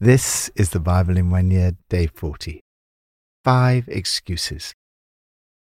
This 0.00 0.48
is 0.54 0.70
the 0.70 0.78
Bible 0.78 1.16
in 1.16 1.28
one 1.28 1.50
year, 1.50 1.72
day 1.88 2.06
40. 2.06 2.60
Five 3.42 3.88
excuses. 3.88 4.72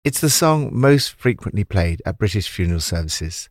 It's 0.04 0.20
the 0.20 0.31
song 0.31 0.71
most 0.73 1.13
frequently 1.13 1.63
played 1.63 2.01
at 2.07 2.17
British 2.17 2.49
funeral 2.49 2.79
services. 2.79 3.49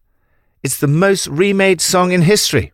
It's 0.65 0.81
the 0.81 0.89
most 0.89 1.29
remade 1.29 1.81
song 1.81 2.11
in 2.11 2.23
history. 2.23 2.73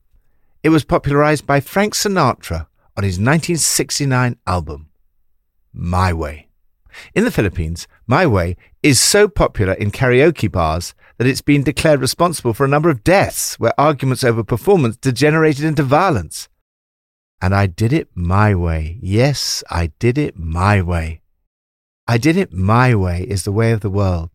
It 0.62 0.70
was 0.70 0.82
popularized 0.82 1.46
by 1.46 1.60
Frank 1.60 1.92
Sinatra 1.92 2.68
on 2.96 3.04
his 3.04 3.18
1969 3.18 4.38
album, 4.46 4.88
My 5.74 6.10
Way. 6.10 6.48
In 7.14 7.24
the 7.24 7.30
Philippines, 7.30 7.86
My 8.06 8.26
Way 8.26 8.56
is 8.82 8.98
so 8.98 9.28
popular 9.28 9.74
in 9.74 9.90
karaoke 9.90 10.50
bars 10.50 10.94
that 11.18 11.26
it's 11.26 11.42
been 11.42 11.62
declared 11.62 12.00
responsible 12.00 12.54
for 12.54 12.64
a 12.64 12.68
number 12.68 12.88
of 12.88 13.04
deaths 13.04 13.60
where 13.60 13.78
arguments 13.78 14.24
over 14.24 14.42
performance 14.42 14.96
degenerated 14.96 15.66
into 15.66 15.82
violence. 15.82 16.48
And 17.42 17.54
I 17.54 17.66
did 17.66 17.92
it 17.92 18.08
my 18.14 18.54
way. 18.54 18.98
Yes, 19.00 19.64
I 19.70 19.92
did 19.98 20.18
it 20.18 20.38
my 20.38 20.82
way. 20.82 21.22
I 22.06 22.18
did 22.18 22.36
it 22.36 22.52
my 22.52 22.94
way 22.94 23.22
is 23.22 23.44
the 23.44 23.52
way 23.52 23.72
of 23.72 23.80
the 23.80 23.90
world. 23.90 24.30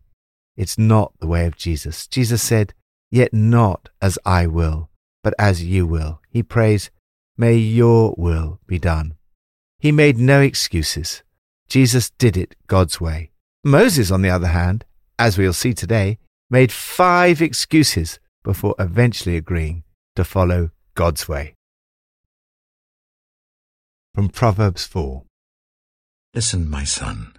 It's 0.56 0.78
not 0.78 1.12
the 1.20 1.26
way 1.26 1.46
of 1.46 1.56
Jesus. 1.56 2.06
Jesus 2.06 2.42
said, 2.42 2.74
Yet 3.10 3.32
not 3.32 3.90
as 4.02 4.18
I 4.24 4.46
will, 4.46 4.90
but 5.22 5.34
as 5.38 5.62
you 5.62 5.86
will. 5.86 6.20
He 6.30 6.42
prays, 6.42 6.90
May 7.36 7.56
your 7.56 8.14
will 8.16 8.60
be 8.66 8.78
done. 8.78 9.14
He 9.78 9.92
made 9.92 10.18
no 10.18 10.40
excuses. 10.40 11.22
Jesus 11.68 12.10
did 12.10 12.36
it 12.36 12.56
God's 12.66 13.00
way. 13.00 13.30
Moses, 13.62 14.10
on 14.10 14.22
the 14.22 14.30
other 14.30 14.48
hand, 14.48 14.84
as 15.18 15.36
we'll 15.36 15.52
see 15.52 15.74
today, 15.74 16.18
made 16.48 16.72
five 16.72 17.42
excuses 17.42 18.18
before 18.42 18.74
eventually 18.78 19.36
agreeing 19.36 19.84
to 20.14 20.24
follow 20.24 20.70
God's 20.94 21.28
way 21.28 21.55
from 24.16 24.30
Proverbs 24.30 24.86
4. 24.86 25.24
Listen, 26.32 26.70
my 26.70 26.84
son, 26.84 27.34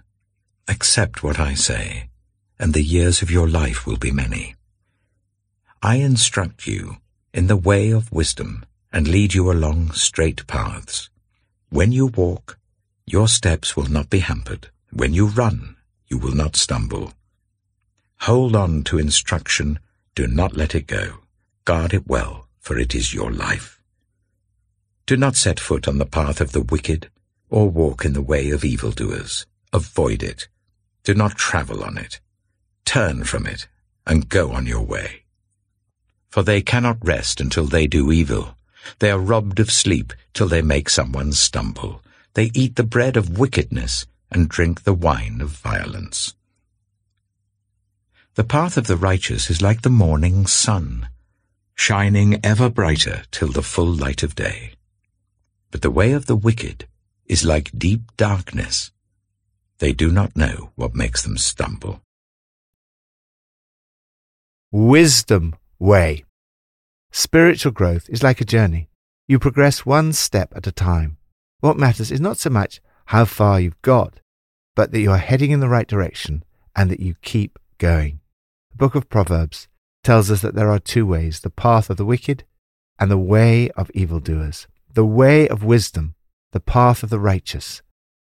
accept 0.68 1.24
what 1.24 1.40
I 1.40 1.54
say, 1.54 2.08
and 2.56 2.72
the 2.72 2.84
years 2.84 3.20
of 3.20 3.32
your 3.32 3.48
life 3.48 3.84
will 3.84 3.96
be 3.96 4.12
many. 4.12 4.54
I 5.82 5.96
instruct 5.96 6.68
you 6.68 6.98
in 7.34 7.48
the 7.48 7.56
way 7.56 7.90
of 7.90 8.12
wisdom 8.12 8.64
and 8.92 9.08
lead 9.08 9.34
you 9.34 9.50
along 9.50 9.90
straight 9.90 10.46
paths. 10.46 11.10
When 11.68 11.90
you 11.90 12.06
walk, 12.06 12.60
your 13.04 13.26
steps 13.26 13.76
will 13.76 13.90
not 13.90 14.08
be 14.08 14.20
hampered. 14.20 14.68
When 14.92 15.12
you 15.12 15.26
run, 15.26 15.74
you 16.06 16.16
will 16.16 16.36
not 16.36 16.54
stumble. 16.54 17.12
Hold 18.20 18.54
on 18.54 18.84
to 18.84 19.00
instruction, 19.00 19.80
do 20.14 20.28
not 20.28 20.56
let 20.56 20.76
it 20.76 20.86
go. 20.86 21.14
Guard 21.64 21.92
it 21.92 22.06
well, 22.06 22.46
for 22.60 22.78
it 22.78 22.94
is 22.94 23.12
your 23.12 23.32
life. 23.32 23.77
Do 25.08 25.16
not 25.16 25.36
set 25.36 25.58
foot 25.58 25.88
on 25.88 25.96
the 25.96 26.04
path 26.04 26.38
of 26.38 26.52
the 26.52 26.60
wicked, 26.60 27.08
or 27.48 27.70
walk 27.70 28.04
in 28.04 28.12
the 28.12 28.20
way 28.20 28.50
of 28.50 28.62
evildoers. 28.62 29.46
Avoid 29.72 30.22
it. 30.22 30.48
Do 31.02 31.14
not 31.14 31.38
travel 31.38 31.82
on 31.82 31.96
it. 31.96 32.20
Turn 32.84 33.24
from 33.24 33.46
it, 33.46 33.68
and 34.06 34.28
go 34.28 34.52
on 34.52 34.66
your 34.66 34.82
way. 34.82 35.22
For 36.28 36.42
they 36.42 36.60
cannot 36.60 36.98
rest 37.02 37.40
until 37.40 37.64
they 37.64 37.86
do 37.86 38.12
evil. 38.12 38.58
They 38.98 39.10
are 39.10 39.18
robbed 39.18 39.58
of 39.60 39.70
sleep 39.70 40.12
till 40.34 40.46
they 40.46 40.60
make 40.60 40.90
someone 40.90 41.32
stumble. 41.32 42.02
They 42.34 42.50
eat 42.52 42.76
the 42.76 42.84
bread 42.84 43.16
of 43.16 43.38
wickedness 43.38 44.04
and 44.30 44.46
drink 44.46 44.82
the 44.82 44.92
wine 44.92 45.40
of 45.40 45.48
violence. 45.48 46.34
The 48.34 48.44
path 48.44 48.76
of 48.76 48.88
the 48.88 48.98
righteous 48.98 49.48
is 49.48 49.62
like 49.62 49.80
the 49.80 49.88
morning 49.88 50.46
sun, 50.46 51.08
shining 51.74 52.40
ever 52.44 52.68
brighter 52.68 53.22
till 53.30 53.48
the 53.48 53.62
full 53.62 53.90
light 53.90 54.22
of 54.22 54.34
day. 54.34 54.74
But 55.70 55.82
the 55.82 55.90
way 55.90 56.12
of 56.12 56.26
the 56.26 56.36
wicked 56.36 56.86
is 57.26 57.44
like 57.44 57.78
deep 57.78 58.16
darkness. 58.16 58.90
They 59.78 59.92
do 59.92 60.10
not 60.10 60.36
know 60.36 60.72
what 60.76 60.94
makes 60.94 61.22
them 61.22 61.36
stumble. 61.36 62.00
Wisdom 64.72 65.54
Way 65.78 66.24
Spiritual 67.10 67.72
growth 67.72 68.08
is 68.08 68.22
like 68.22 68.40
a 68.40 68.44
journey. 68.44 68.88
You 69.26 69.38
progress 69.38 69.86
one 69.86 70.12
step 70.12 70.52
at 70.56 70.66
a 70.66 70.72
time. 70.72 71.18
What 71.60 71.76
matters 71.76 72.10
is 72.10 72.20
not 72.20 72.38
so 72.38 72.50
much 72.50 72.80
how 73.06 73.24
far 73.24 73.60
you've 73.60 73.80
got, 73.82 74.20
but 74.74 74.92
that 74.92 75.00
you 75.00 75.10
are 75.10 75.18
heading 75.18 75.50
in 75.50 75.60
the 75.60 75.68
right 75.68 75.86
direction 75.86 76.44
and 76.74 76.90
that 76.90 77.00
you 77.00 77.14
keep 77.22 77.58
going. 77.78 78.20
The 78.70 78.76
book 78.76 78.94
of 78.94 79.08
Proverbs 79.08 79.68
tells 80.02 80.30
us 80.30 80.40
that 80.42 80.54
there 80.54 80.70
are 80.70 80.78
two 80.78 81.06
ways 81.06 81.40
the 81.40 81.50
path 81.50 81.90
of 81.90 81.96
the 81.96 82.04
wicked 82.04 82.44
and 82.98 83.10
the 83.10 83.18
way 83.18 83.70
of 83.70 83.90
evildoers 83.94 84.66
the 84.98 85.04
way 85.04 85.46
of 85.46 85.62
wisdom, 85.62 86.16
the 86.50 86.58
path 86.58 87.04
of 87.04 87.08
the 87.08 87.20
righteous. 87.20 87.82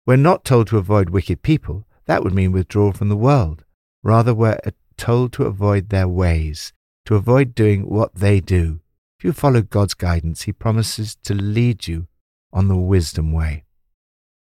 We're 0.05 0.17
not 0.17 0.45
told 0.45 0.67
to 0.67 0.77
avoid 0.77 1.09
wicked 1.09 1.41
people. 1.41 1.87
That 2.05 2.23
would 2.23 2.31
mean 2.31 2.51
withdrawal 2.51 2.91
from 2.91 3.09
the 3.09 3.15
world. 3.15 3.65
Rather, 4.03 4.35
we're 4.35 4.59
told 4.95 5.33
to 5.33 5.45
avoid 5.45 5.89
their 5.89 6.07
ways, 6.07 6.71
to 7.07 7.15
avoid 7.15 7.55
doing 7.55 7.89
what 7.89 8.13
they 8.13 8.39
do. 8.39 8.81
If 9.17 9.25
you 9.25 9.33
follow 9.33 9.63
God's 9.63 9.95
guidance, 9.95 10.43
He 10.43 10.53
promises 10.53 11.15
to 11.23 11.33
lead 11.33 11.87
you 11.87 12.07
on 12.53 12.67
the 12.67 12.77
wisdom 12.77 13.31
way. 13.31 13.63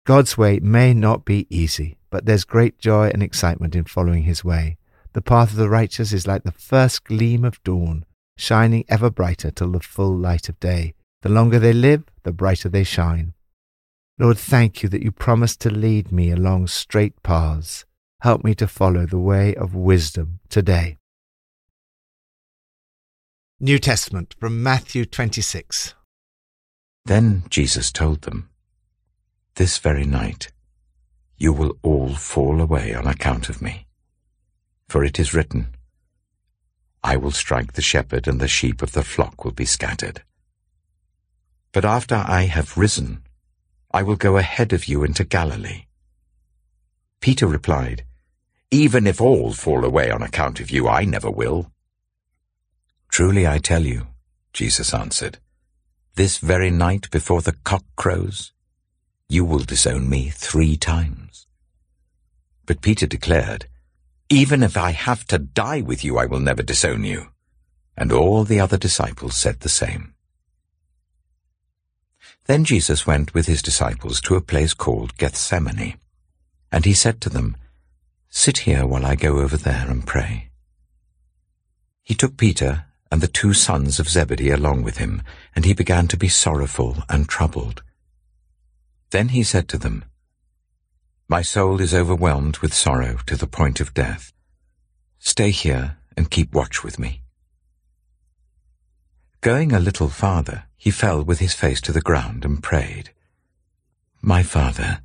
God's 0.06 0.38
way 0.38 0.60
may 0.60 0.94
not 0.94 1.24
be 1.24 1.48
easy, 1.50 1.98
but 2.10 2.26
there's 2.26 2.44
great 2.44 2.78
joy 2.78 3.08
and 3.08 3.24
excitement 3.24 3.74
in 3.74 3.86
following 3.86 4.24
His 4.24 4.44
way. 4.44 4.76
The 5.14 5.22
path 5.22 5.52
of 5.52 5.56
the 5.56 5.70
righteous 5.70 6.12
is 6.12 6.28
like 6.28 6.44
the 6.44 6.52
first 6.52 7.06
gleam 7.06 7.46
of 7.46 7.64
dawn, 7.64 8.04
shining 8.36 8.84
ever 8.90 9.10
brighter 9.10 9.50
till 9.50 9.72
the 9.72 9.80
full 9.80 10.14
light 10.14 10.50
of 10.50 10.60
day. 10.60 10.94
The 11.28 11.34
longer 11.34 11.60
they 11.60 11.74
live, 11.74 12.06
the 12.24 12.32
brighter 12.32 12.70
they 12.70 12.86
shine. 12.86 13.34
Lord, 14.18 14.38
thank 14.38 14.82
you 14.82 14.88
that 14.88 15.04
you 15.04 15.12
promised 15.12 15.60
to 15.60 15.70
lead 15.70 16.10
me 16.10 16.32
along 16.32 16.68
straight 16.68 17.22
paths. 17.22 17.84
Help 18.22 18.46
me 18.46 18.56
to 18.56 18.66
follow 18.66 19.06
the 19.06 19.20
way 19.20 19.54
of 19.54 19.76
wisdom 19.76 20.40
today. 20.48 21.00
New 23.60 23.78
Testament 23.78 24.36
from 24.40 24.64
Matthew 24.64 25.04
26. 25.04 25.96
Then 27.04 27.44
Jesus 27.50 27.92
told 27.92 28.22
them, 28.22 28.50
This 29.56 29.80
very 29.80 30.06
night 30.06 30.54
you 31.36 31.52
will 31.52 31.78
all 31.84 32.14
fall 32.14 32.62
away 32.62 32.94
on 32.94 33.06
account 33.06 33.50
of 33.50 33.62
me. 33.62 33.86
For 34.88 35.04
it 35.04 35.20
is 35.20 35.34
written, 35.34 35.76
I 37.04 37.18
will 37.18 37.32
strike 37.32 37.74
the 37.74 37.82
shepherd, 37.82 38.30
and 38.30 38.40
the 38.40 38.48
sheep 38.48 38.82
of 38.82 38.94
the 38.94 39.04
flock 39.04 39.44
will 39.44 39.52
be 39.52 39.66
scattered. 39.66 40.24
But 41.72 41.86
after 41.86 42.16
I 42.16 42.44
have 42.44 42.78
risen, 42.78 43.24
I 43.92 44.04
will 44.04 44.16
go 44.16 44.38
ahead 44.38 44.74
of 44.74 44.86
you 44.86 45.04
into 45.04 45.24
Galilee. 45.24 45.86
Peter 47.20 47.48
replied, 47.48 48.04
Even 48.72 49.08
if 49.08 49.22
all 49.22 49.54
fall 49.54 49.84
away 49.84 50.12
on 50.12 50.22
account 50.22 50.60
of 50.60 50.72
you, 50.72 50.88
I 50.88 51.06
never 51.06 51.30
will. 51.30 51.72
Truly 53.10 53.48
I 53.48 53.58
tell 53.58 53.86
you, 53.86 54.08
Jesus 54.54 54.94
answered, 54.94 55.40
this 56.18 56.40
very 56.40 56.72
night 56.72 57.12
before 57.12 57.44
the 57.44 57.56
cock 57.64 57.84
crows, 57.96 58.52
you 59.30 59.46
will 59.46 59.60
disown 59.60 60.10
me 60.10 60.32
three 60.32 60.76
times. 60.76 61.46
But 62.66 62.82
Peter 62.82 63.06
declared, 63.06 63.68
Even 64.28 64.64
if 64.64 64.76
I 64.76 64.94
have 64.94 65.26
to 65.26 65.38
die 65.38 65.82
with 65.82 66.04
you, 66.04 66.18
I 66.18 66.26
will 66.26 66.40
never 66.40 66.64
disown 66.64 67.04
you. 67.04 67.28
And 67.96 68.12
all 68.12 68.44
the 68.44 68.60
other 68.60 68.78
disciples 68.78 69.36
said 69.38 69.60
the 69.60 69.70
same. 69.70 70.16
Then 72.48 72.64
Jesus 72.64 73.06
went 73.06 73.34
with 73.34 73.46
his 73.46 73.62
disciples 73.62 74.22
to 74.22 74.36
a 74.36 74.42
place 74.42 74.74
called 74.74 75.18
Gethsemane, 75.18 75.98
and 76.72 76.86
he 76.86 76.94
said 76.94 77.20
to 77.22 77.30
them, 77.30 77.58
Sit 78.30 78.60
here 78.60 78.86
while 78.88 79.06
I 79.06 79.16
go 79.16 79.40
over 79.40 79.58
there 79.58 79.90
and 79.90 80.08
pray. 80.08 80.50
He 82.04 82.16
took 82.16 82.38
Peter 82.38 82.86
and 83.12 83.20
the 83.20 83.28
two 83.28 83.54
sons 83.54 84.00
of 84.00 84.08
Zebedee 84.08 84.50
along 84.50 84.84
with 84.84 84.98
him, 84.98 85.24
and 85.56 85.66
he 85.66 85.74
began 85.74 86.08
to 86.08 86.18
be 86.18 86.30
sorrowful 86.30 87.04
and 87.10 87.28
troubled. 87.28 87.84
Then 89.12 89.30
he 89.30 89.44
said 89.44 89.68
to 89.70 89.78
them, 89.78 90.06
My 91.28 91.42
soul 91.42 91.82
is 91.82 91.94
overwhelmed 91.94 92.60
with 92.60 92.74
sorrow 92.74 93.20
to 93.26 93.36
the 93.36 93.48
point 93.48 93.82
of 93.82 93.94
death. 93.94 94.32
Stay 95.20 95.52
here 95.52 95.98
and 96.16 96.32
keep 96.32 96.54
watch 96.54 96.82
with 96.82 96.98
me. 96.98 97.24
Going 99.42 99.72
a 99.72 99.80
little 99.80 100.10
farther, 100.10 100.64
he 100.78 100.90
fell 100.90 101.24
with 101.24 101.40
his 101.40 101.54
face 101.54 101.80
to 101.82 101.92
the 101.92 102.02
ground 102.02 102.44
and 102.44 102.62
prayed, 102.62 103.12
My 104.22 104.42
Father, 104.42 105.02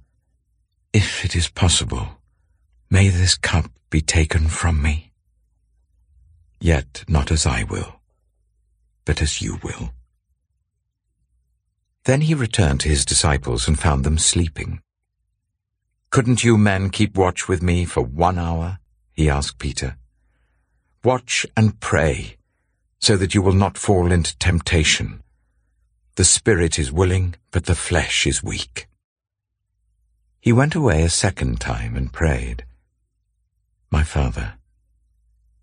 if 0.93 1.25
it 1.25 1.37
is 1.37 1.49
possible, 1.49 2.19
may 2.91 3.09
this 3.09 3.35
cup 3.35 3.71
be 3.91 4.01
taken 4.01 4.49
from 4.49 4.81
me. 4.81 5.13
Yet 6.61 7.05
not 7.07 7.31
as 7.31 7.45
I 7.45 7.65
will, 7.65 8.01
but 9.05 9.21
as 9.21 9.43
you 9.43 9.59
will. 9.63 9.93
Then 12.05 12.23
he 12.23 12.35
returned 12.35 12.81
to 12.81 12.89
his 12.89 13.05
disciples 13.05 13.69
and 13.69 13.79
found 13.79 14.03
them 14.03 14.19
sleeping. 14.19 14.81
Couldn't 16.11 16.43
you 16.43 16.57
men 16.57 16.89
keep 16.89 17.17
watch 17.17 17.49
with 17.49 17.63
me 17.63 17.85
for 17.85 18.03
one 18.03 18.39
hour? 18.39 18.79
he 19.13 19.29
asked 19.29 19.59
Peter. 19.59 19.99
Watch 21.05 21.47
and 21.55 21.79
pray 21.81 22.37
so 23.03 23.17
that 23.17 23.35
you 23.35 23.43
will 23.43 23.53
not 23.53 23.77
fall 23.77 24.13
into 24.13 24.39
temptation. 24.39 25.21
The 26.15 26.25
spirit 26.25 26.79
is 26.79 26.93
willing, 26.93 27.35
but 27.51 27.67
the 27.67 27.75
flesh 27.75 28.29
is 28.29 28.45
weak. 28.45 28.87
He 30.41 30.53
went 30.53 30.77
away 30.77 31.03
a 31.03 31.09
second 31.09 31.61
time 31.61 31.97
and 31.97 32.13
prayed, 32.13 32.65
My 33.91 34.05
Father, 34.05 34.55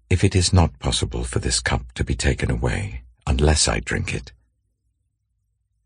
if 0.09 0.25
it 0.25 0.35
is 0.35 0.51
not 0.51 0.79
possible 0.79 1.23
for 1.23 1.39
this 1.39 1.61
cup 1.61 1.93
to 1.93 2.03
be 2.03 2.13
taken 2.13 2.51
away 2.51 3.03
unless 3.25 3.69
I 3.69 3.79
drink 3.79 4.13
it, 4.13 4.33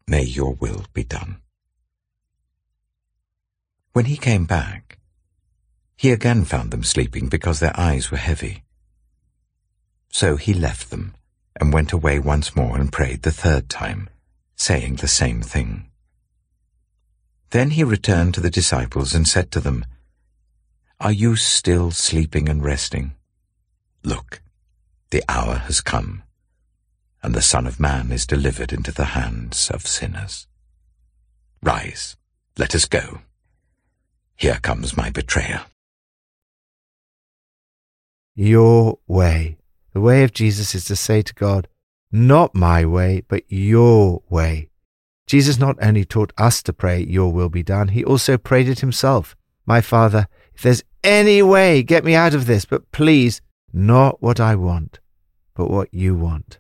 may 0.08 0.24
your 0.24 0.56
will 0.56 0.86
be 0.92 1.04
done. 1.04 1.38
When 3.92 4.06
he 4.06 4.18
came 4.18 4.46
back, 4.46 4.98
he 5.96 6.10
again 6.10 6.46
found 6.46 6.72
them 6.72 6.84
sleeping 6.84 7.30
because 7.30 7.60
their 7.60 7.80
eyes 7.80 8.10
were 8.10 8.18
heavy. 8.18 8.64
So 10.10 10.36
he 10.36 10.56
left 10.56 10.90
them 10.90 11.14
and 11.60 11.74
went 11.74 11.92
away 11.92 12.20
once 12.20 12.56
more 12.56 12.78
and 12.78 12.92
prayed 12.92 13.22
the 13.22 13.32
third 13.32 13.70
time, 13.70 14.10
saying 14.56 14.96
the 14.96 15.08
same 15.08 15.42
thing. 15.42 15.90
Then 17.52 17.72
he 17.72 17.84
returned 17.84 18.34
to 18.34 18.42
the 18.42 18.50
disciples 18.50 19.14
and 19.14 19.28
said 19.28 19.52
to 19.52 19.60
them, 19.60 19.86
Are 21.00 21.12
you 21.12 21.36
still 21.36 21.92
sleeping 21.92 22.50
and 22.50 22.64
resting? 22.64 23.14
Look, 24.04 24.42
the 25.12 25.24
hour 25.30 25.56
has 25.56 25.80
come, 25.80 26.24
and 27.22 27.36
the 27.36 27.42
Son 27.42 27.68
of 27.68 27.80
Man 27.80 28.12
is 28.12 28.26
delivered 28.26 28.74
into 28.74 28.92
the 28.92 29.14
hands 29.14 29.70
of 29.70 29.86
sinners. 29.86 30.48
Rise, 31.62 32.18
let 32.58 32.74
us 32.74 32.86
go. 32.86 33.20
Here 34.36 34.60
comes 34.62 34.98
my 34.98 35.10
betrayer. 35.10 35.66
Your 38.36 38.98
way. 39.08 39.58
The 39.94 40.01
way 40.01 40.24
of 40.24 40.34
Jesus 40.34 40.74
is 40.74 40.86
to 40.86 40.95
say 40.95 41.22
to 41.22 41.34
God, 41.34 41.68
Not 42.12 42.56
my 42.56 42.86
way, 42.86 43.24
but 43.28 43.44
your 43.48 44.24
way. 44.30 44.69
Jesus 45.28 45.57
not 45.57 45.78
only 45.81 46.04
taught 46.04 46.34
us 46.38 46.62
to 46.63 46.74
pray, 46.74 47.04
Your 47.04 47.31
will 47.31 47.50
be 47.50 47.63
done, 47.63 47.90
he 47.90 48.04
also 48.04 48.38
prayed 48.38 48.68
it 48.68 48.80
himself. 48.80 49.36
My 49.66 49.81
Father, 49.81 50.28
if 50.54 50.62
there's 50.62 50.84
any 51.04 51.42
way, 51.42 51.84
get 51.84 52.04
me 52.04 52.16
out 52.16 52.34
of 52.34 52.45
this, 52.45 52.66
but 52.66 52.92
please 52.92 53.42
not 53.72 54.22
what 54.22 54.40
I 54.40 54.56
want, 54.56 55.00
but 55.56 55.69
what 55.69 55.94
you 55.94 56.16
want. 56.16 56.60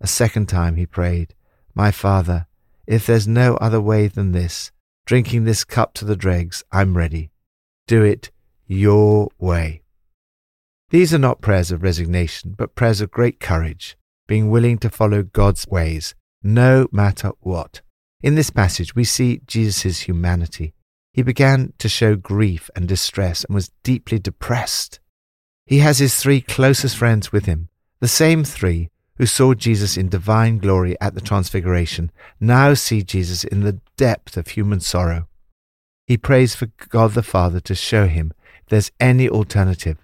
A 0.00 0.06
second 0.06 0.48
time 0.48 0.76
he 0.76 0.86
prayed, 0.86 1.34
My 1.74 1.90
Father, 1.90 2.46
if 2.86 3.06
there's 3.06 3.28
no 3.28 3.54
other 3.56 3.80
way 3.80 4.08
than 4.08 4.32
this, 4.32 4.72
drinking 5.06 5.44
this 5.44 5.64
cup 5.64 5.94
to 5.94 6.04
the 6.04 6.16
dregs, 6.16 6.64
I'm 6.72 6.96
ready. 6.96 7.30
Do 7.86 8.02
it 8.02 8.30
your 8.66 9.28
way. 9.38 9.81
These 10.92 11.14
are 11.14 11.18
not 11.18 11.40
prayers 11.40 11.72
of 11.72 11.82
resignation, 11.82 12.54
but 12.54 12.74
prayers 12.74 13.00
of 13.00 13.10
great 13.10 13.40
courage, 13.40 13.96
being 14.26 14.50
willing 14.50 14.76
to 14.80 14.90
follow 14.90 15.22
God's 15.22 15.66
ways, 15.66 16.14
no 16.42 16.86
matter 16.92 17.30
what. 17.40 17.80
In 18.22 18.34
this 18.34 18.50
passage, 18.50 18.94
we 18.94 19.04
see 19.04 19.40
Jesus' 19.46 20.00
humanity. 20.00 20.74
He 21.14 21.22
began 21.22 21.72
to 21.78 21.88
show 21.88 22.14
grief 22.14 22.68
and 22.76 22.86
distress 22.86 23.42
and 23.42 23.54
was 23.54 23.72
deeply 23.82 24.18
depressed. 24.18 25.00
He 25.64 25.78
has 25.78 25.98
his 25.98 26.16
three 26.16 26.42
closest 26.42 26.98
friends 26.98 27.32
with 27.32 27.46
him, 27.46 27.70
the 28.00 28.06
same 28.06 28.44
three 28.44 28.90
who 29.16 29.24
saw 29.24 29.54
Jesus 29.54 29.96
in 29.96 30.10
divine 30.10 30.58
glory 30.58 30.94
at 31.00 31.14
the 31.14 31.22
Transfiguration, 31.22 32.12
now 32.38 32.74
see 32.74 33.02
Jesus 33.02 33.44
in 33.44 33.60
the 33.60 33.80
depth 33.96 34.36
of 34.36 34.48
human 34.48 34.80
sorrow. 34.80 35.26
He 36.06 36.18
prays 36.18 36.54
for 36.54 36.66
God 36.90 37.12
the 37.12 37.22
Father 37.22 37.60
to 37.60 37.74
show 37.74 38.08
him 38.08 38.34
there's 38.68 38.92
any 39.00 39.26
alternative. 39.26 39.96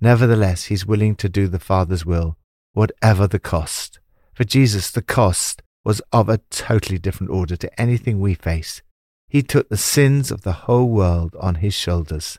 Nevertheless, 0.00 0.64
he's 0.64 0.86
willing 0.86 1.16
to 1.16 1.28
do 1.28 1.48
the 1.48 1.58
Father's 1.58 2.04
will, 2.04 2.36
whatever 2.72 3.26
the 3.26 3.38
cost. 3.38 4.00
For 4.34 4.44
Jesus, 4.44 4.90
the 4.90 5.02
cost 5.02 5.62
was 5.84 6.00
of 6.12 6.28
a 6.28 6.38
totally 6.50 6.98
different 6.98 7.30
order 7.30 7.56
to 7.56 7.80
anything 7.80 8.20
we 8.20 8.34
face. 8.34 8.82
He 9.28 9.42
took 9.42 9.68
the 9.68 9.76
sins 9.76 10.30
of 10.30 10.42
the 10.42 10.52
whole 10.52 10.88
world 10.88 11.34
on 11.40 11.56
his 11.56 11.74
shoulders. 11.74 12.38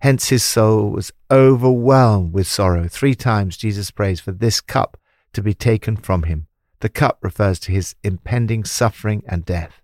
Hence 0.00 0.28
his 0.28 0.44
soul 0.44 0.90
was 0.90 1.12
overwhelmed 1.30 2.32
with 2.32 2.46
sorrow. 2.46 2.86
Three 2.88 3.14
times 3.14 3.56
Jesus 3.56 3.90
prays 3.90 4.20
for 4.20 4.32
this 4.32 4.60
cup 4.60 4.96
to 5.32 5.42
be 5.42 5.54
taken 5.54 5.96
from 5.96 6.24
him. 6.24 6.46
The 6.80 6.88
cup 6.88 7.18
refers 7.22 7.58
to 7.60 7.72
his 7.72 7.96
impending 8.04 8.64
suffering 8.64 9.24
and 9.26 9.44
death. 9.44 9.82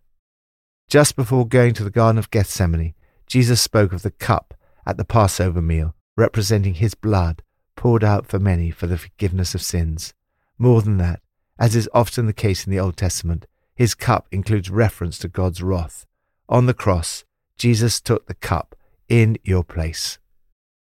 Just 0.88 1.16
before 1.16 1.48
going 1.48 1.74
to 1.74 1.84
the 1.84 1.90
Garden 1.90 2.18
of 2.18 2.30
Gethsemane, 2.30 2.94
Jesus 3.26 3.60
spoke 3.60 3.92
of 3.92 4.02
the 4.02 4.10
cup 4.10 4.54
at 4.86 4.96
the 4.96 5.04
Passover 5.04 5.62
meal, 5.62 5.94
representing 6.16 6.74
his 6.74 6.94
blood 6.94 7.42
poured 7.76 8.04
out 8.04 8.26
for 8.26 8.38
many 8.38 8.70
for 8.70 8.86
the 8.86 8.98
forgiveness 8.98 9.54
of 9.54 9.62
sins. 9.62 10.14
More 10.58 10.82
than 10.82 10.98
that, 10.98 11.20
as 11.58 11.76
is 11.76 11.88
often 11.92 12.26
the 12.26 12.32
case 12.32 12.66
in 12.66 12.70
the 12.70 12.80
Old 12.80 12.96
Testament, 12.96 13.46
his 13.74 13.94
cup 13.94 14.26
includes 14.30 14.70
reference 14.70 15.18
to 15.18 15.28
God's 15.28 15.62
wrath. 15.62 16.06
On 16.48 16.66
the 16.66 16.74
cross, 16.74 17.24
Jesus 17.58 18.00
took 18.00 18.26
the 18.26 18.34
cup 18.34 18.76
in 19.08 19.38
your 19.42 19.64
place. 19.64 20.18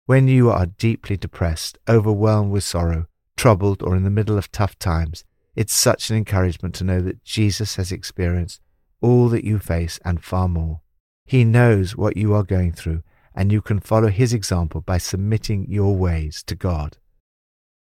When 0.06 0.28
you 0.28 0.50
are 0.50 0.66
deeply 0.66 1.16
depressed, 1.16 1.78
overwhelmed 1.88 2.50
with 2.50 2.64
sorrow, 2.64 3.06
troubled, 3.36 3.82
or 3.82 3.94
in 3.94 4.04
the 4.04 4.10
middle 4.10 4.38
of 4.38 4.50
tough 4.50 4.78
times, 4.78 5.24
it's 5.54 5.74
such 5.74 6.08
an 6.08 6.16
encouragement 6.16 6.74
to 6.76 6.84
know 6.84 7.00
that 7.00 7.24
Jesus 7.24 7.76
has 7.76 7.92
experienced 7.92 8.60
all 9.00 9.28
that 9.28 9.44
you 9.44 9.58
face 9.58 10.00
and 10.04 10.24
far 10.24 10.48
more. 10.48 10.80
He 11.24 11.44
knows 11.44 11.96
what 11.96 12.16
you 12.16 12.32
are 12.34 12.42
going 12.42 12.72
through, 12.72 13.02
and 13.38 13.52
you 13.52 13.62
can 13.62 13.78
follow 13.78 14.08
his 14.08 14.32
example 14.32 14.80
by 14.80 14.98
submitting 14.98 15.64
your 15.70 15.94
ways 15.94 16.42
to 16.42 16.56
God. 16.56 16.96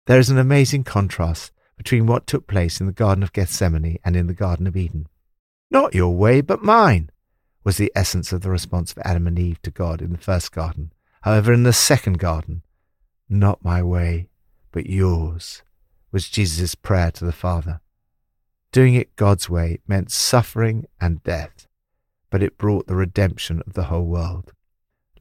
There 0.07 0.17
is 0.17 0.31
an 0.31 0.39
amazing 0.39 0.83
contrast 0.83 1.51
between 1.77 2.07
what 2.07 2.25
took 2.25 2.47
place 2.47 2.81
in 2.81 2.87
the 2.87 2.91
Garden 2.91 3.21
of 3.21 3.33
Gethsemane 3.33 3.99
and 4.03 4.15
in 4.15 4.25
the 4.25 4.33
Garden 4.33 4.65
of 4.65 4.75
Eden. 4.75 5.07
Not 5.69 5.93
your 5.93 6.15
way, 6.15 6.41
but 6.41 6.63
mine, 6.63 7.11
was 7.63 7.77
the 7.77 7.91
essence 7.95 8.33
of 8.33 8.41
the 8.41 8.49
response 8.49 8.93
of 8.93 8.97
Adam 9.05 9.27
and 9.27 9.37
Eve 9.37 9.61
to 9.61 9.69
God 9.69 10.01
in 10.01 10.11
the 10.11 10.17
first 10.17 10.51
garden. 10.51 10.91
However, 11.21 11.53
in 11.53 11.61
the 11.61 11.71
second 11.71 12.17
garden, 12.17 12.63
not 13.29 13.63
my 13.63 13.83
way, 13.83 14.29
but 14.71 14.87
yours, 14.87 15.61
was 16.11 16.29
Jesus' 16.29 16.73
prayer 16.73 17.11
to 17.11 17.25
the 17.25 17.31
Father. 17.31 17.79
Doing 18.71 18.95
it 18.95 19.15
God's 19.15 19.51
way 19.51 19.81
meant 19.87 20.11
suffering 20.11 20.87
and 20.99 21.21
death, 21.21 21.67
but 22.31 22.41
it 22.41 22.57
brought 22.57 22.87
the 22.87 22.95
redemption 22.95 23.61
of 23.67 23.73
the 23.73 23.83
whole 23.83 24.05
world. 24.05 24.51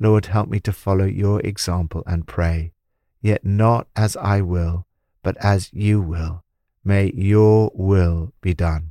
Lord, 0.02 0.26
help 0.26 0.48
me 0.48 0.58
to 0.60 0.72
follow 0.72 1.04
your 1.04 1.38
example 1.40 2.02
and 2.08 2.26
pray, 2.26 2.72
yet 3.20 3.44
not 3.44 3.86
as 3.94 4.16
I 4.16 4.40
will, 4.40 4.84
but 5.22 5.36
as 5.36 5.72
you 5.72 6.00
will. 6.00 6.42
May 6.84 7.12
your 7.14 7.70
will 7.72 8.32
be 8.40 8.52
done. 8.52 8.90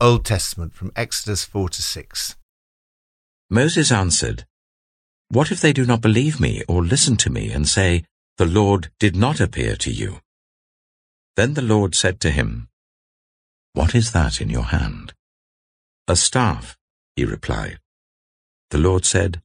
Old 0.00 0.24
Testament 0.24 0.74
from 0.74 0.92
Exodus 0.94 1.44
4 1.44 1.70
to 1.70 1.82
6. 1.82 2.36
Moses 3.50 3.90
answered, 3.90 4.46
What 5.28 5.50
if 5.50 5.60
they 5.60 5.72
do 5.72 5.84
not 5.84 6.00
believe 6.00 6.38
me 6.38 6.62
or 6.68 6.84
listen 6.84 7.16
to 7.16 7.30
me 7.30 7.50
and 7.50 7.66
say, 7.66 8.04
The 8.36 8.46
Lord 8.46 8.92
did 9.00 9.16
not 9.16 9.40
appear 9.40 9.74
to 9.74 9.90
you? 9.90 10.20
Then 11.34 11.54
the 11.54 11.62
Lord 11.62 11.96
said 11.96 12.20
to 12.20 12.30
him, 12.30 12.68
What 13.72 13.92
is 13.92 14.12
that 14.12 14.40
in 14.40 14.50
your 14.50 14.70
hand? 14.76 15.14
A 16.06 16.14
staff, 16.14 16.76
he 17.16 17.24
replied. 17.24 17.80
The 18.70 18.78
Lord 18.78 19.04
said, 19.04 19.42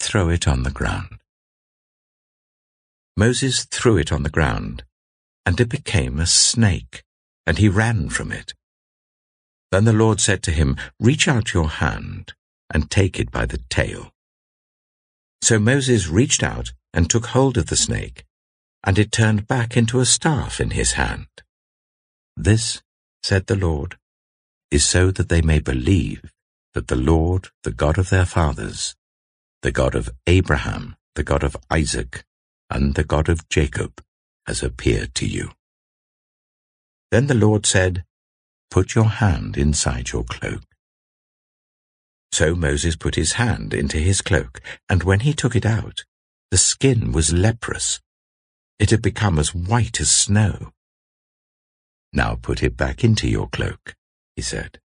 Throw 0.00 0.28
it 0.28 0.46
on 0.46 0.64
the 0.64 0.70
ground. 0.70 1.18
Moses 3.16 3.64
threw 3.64 3.96
it 3.96 4.12
on 4.12 4.22
the 4.22 4.30
ground, 4.30 4.84
and 5.46 5.58
it 5.60 5.68
became 5.68 6.18
a 6.18 6.26
snake, 6.26 7.02
and 7.46 7.58
he 7.58 7.68
ran 7.68 8.10
from 8.10 8.32
it. 8.32 8.52
Then 9.70 9.84
the 9.84 9.92
Lord 9.92 10.20
said 10.20 10.42
to 10.44 10.50
him, 10.50 10.76
Reach 11.00 11.26
out 11.26 11.54
your 11.54 11.68
hand 11.68 12.34
and 12.72 12.90
take 12.90 13.18
it 13.18 13.30
by 13.30 13.46
the 13.46 13.62
tail. 13.70 14.10
So 15.40 15.58
Moses 15.58 16.08
reached 16.08 16.42
out 16.42 16.72
and 16.92 17.08
took 17.08 17.26
hold 17.26 17.56
of 17.56 17.66
the 17.66 17.76
snake, 17.76 18.24
and 18.84 18.98
it 18.98 19.10
turned 19.10 19.46
back 19.46 19.76
into 19.76 20.00
a 20.00 20.06
staff 20.06 20.60
in 20.60 20.70
his 20.70 20.92
hand. 20.92 21.28
This, 22.36 22.82
said 23.22 23.46
the 23.46 23.56
Lord, 23.56 23.96
is 24.70 24.84
so 24.84 25.10
that 25.12 25.28
they 25.28 25.40
may 25.40 25.60
believe 25.60 26.33
that 26.74 26.88
the 26.88 26.96
Lord, 26.96 27.48
the 27.62 27.72
God 27.72 27.98
of 27.98 28.10
their 28.10 28.26
fathers, 28.26 28.94
the 29.62 29.72
God 29.72 29.94
of 29.94 30.10
Abraham, 30.26 30.96
the 31.14 31.22
God 31.22 31.42
of 31.42 31.56
Isaac, 31.70 32.24
and 32.68 32.94
the 32.94 33.04
God 33.04 33.28
of 33.28 33.48
Jacob, 33.48 34.02
has 34.46 34.62
appeared 34.62 35.14
to 35.14 35.26
you. 35.26 35.52
Then 37.10 37.28
the 37.28 37.34
Lord 37.34 37.64
said, 37.64 38.04
Put 38.70 38.94
your 38.94 39.08
hand 39.08 39.56
inside 39.56 40.10
your 40.10 40.24
cloak. 40.24 40.64
So 42.32 42.56
Moses 42.56 42.96
put 42.96 43.14
his 43.14 43.34
hand 43.34 43.72
into 43.72 43.98
his 43.98 44.20
cloak, 44.20 44.60
and 44.88 45.04
when 45.04 45.20
he 45.20 45.32
took 45.32 45.54
it 45.54 45.64
out, 45.64 46.04
the 46.50 46.58
skin 46.58 47.12
was 47.12 47.32
leprous. 47.32 48.00
It 48.80 48.90
had 48.90 49.00
become 49.02 49.38
as 49.38 49.54
white 49.54 50.00
as 50.00 50.10
snow. 50.10 50.72
Now 52.12 52.34
put 52.34 52.62
it 52.62 52.76
back 52.76 53.04
into 53.04 53.28
your 53.28 53.48
cloak, 53.48 53.94
he 54.34 54.42
said. 54.42 54.80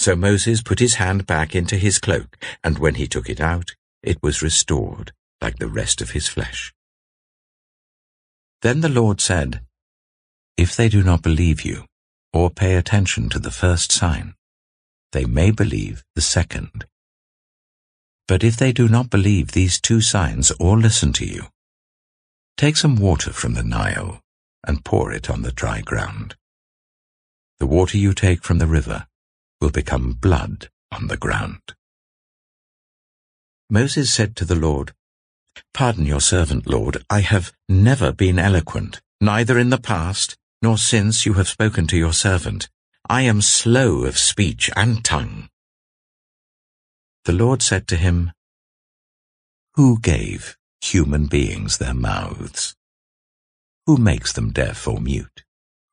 So 0.00 0.16
Moses 0.16 0.62
put 0.62 0.78
his 0.78 0.94
hand 0.94 1.26
back 1.26 1.54
into 1.54 1.76
his 1.76 1.98
cloak, 1.98 2.38
and 2.64 2.78
when 2.78 2.94
he 2.94 3.06
took 3.06 3.28
it 3.28 3.38
out, 3.38 3.74
it 4.02 4.22
was 4.22 4.40
restored, 4.40 5.12
like 5.42 5.58
the 5.58 5.68
rest 5.68 6.00
of 6.00 6.12
his 6.12 6.26
flesh. 6.26 6.72
Then 8.62 8.80
the 8.80 8.88
Lord 8.88 9.20
said, 9.20 9.60
If 10.56 10.74
they 10.74 10.88
do 10.88 11.02
not 11.02 11.20
believe 11.20 11.66
you, 11.66 11.84
or 12.32 12.48
pay 12.48 12.76
attention 12.76 13.28
to 13.28 13.38
the 13.38 13.50
first 13.50 13.92
sign, 13.92 14.32
they 15.12 15.26
may 15.26 15.50
believe 15.50 16.02
the 16.14 16.22
second. 16.22 16.86
But 18.26 18.42
if 18.42 18.56
they 18.56 18.72
do 18.72 18.88
not 18.88 19.10
believe 19.10 19.52
these 19.52 19.78
two 19.78 20.00
signs 20.00 20.50
or 20.58 20.78
listen 20.78 21.12
to 21.14 21.26
you, 21.26 21.48
take 22.56 22.78
some 22.78 22.96
water 22.96 23.34
from 23.34 23.52
the 23.52 23.62
Nile 23.62 24.22
and 24.66 24.82
pour 24.82 25.12
it 25.12 25.28
on 25.28 25.42
the 25.42 25.52
dry 25.52 25.82
ground. 25.82 26.36
The 27.58 27.66
water 27.66 27.98
you 27.98 28.14
take 28.14 28.42
from 28.42 28.56
the 28.56 28.66
river 28.66 29.06
will 29.60 29.70
become 29.70 30.12
blood 30.12 30.68
on 30.90 31.06
the 31.06 31.16
ground. 31.16 31.74
Moses 33.68 34.12
said 34.12 34.34
to 34.36 34.44
the 34.44 34.54
Lord, 34.56 34.92
Pardon 35.74 36.06
your 36.06 36.20
servant, 36.20 36.66
Lord, 36.66 37.04
I 37.08 37.20
have 37.20 37.52
never 37.68 38.12
been 38.12 38.38
eloquent, 38.38 39.00
neither 39.20 39.58
in 39.58 39.70
the 39.70 39.78
past, 39.78 40.36
nor 40.62 40.78
since 40.78 41.26
you 41.26 41.34
have 41.34 41.48
spoken 41.48 41.86
to 41.88 41.96
your 41.96 42.12
servant. 42.12 42.68
I 43.08 43.22
am 43.22 43.40
slow 43.40 44.04
of 44.04 44.18
speech 44.18 44.70
and 44.76 45.04
tongue. 45.04 45.48
The 47.24 47.32
Lord 47.32 47.62
said 47.62 47.86
to 47.88 47.96
him, 47.96 48.32
Who 49.74 50.00
gave 50.00 50.56
human 50.80 51.26
beings 51.26 51.78
their 51.78 51.94
mouths? 51.94 52.74
Who 53.86 53.96
makes 53.96 54.32
them 54.32 54.52
deaf 54.52 54.86
or 54.86 55.00
mute? 55.00 55.44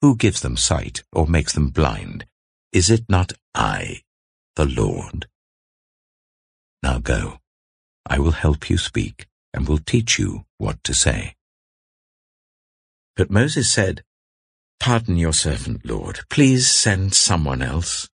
Who 0.01 0.15
gives 0.15 0.41
them 0.41 0.57
sight 0.57 1.03
or 1.12 1.27
makes 1.27 1.53
them 1.53 1.69
blind? 1.69 2.25
Is 2.77 2.91
it 2.91 3.05
not 3.10 3.34
I, 3.55 4.01
the 4.55 4.65
Lord? 4.67 5.25
Now 6.84 7.00
go. 7.00 7.39
I 8.05 8.19
will 8.19 8.43
help 8.46 8.69
you 8.69 8.77
speak 8.77 9.25
and 9.51 9.67
will 9.67 9.79
teach 9.79 10.19
you 10.19 10.46
what 10.60 10.84
to 10.84 10.93
say. 10.93 11.34
But 13.15 13.31
Moses 13.31 13.72
said, 13.72 14.03
Pardon 14.79 15.17
your 15.17 15.34
servant, 15.34 15.88
Lord. 15.88 16.19
Please 16.29 16.69
send 16.69 17.15
someone 17.15 17.63
else. 17.63 18.10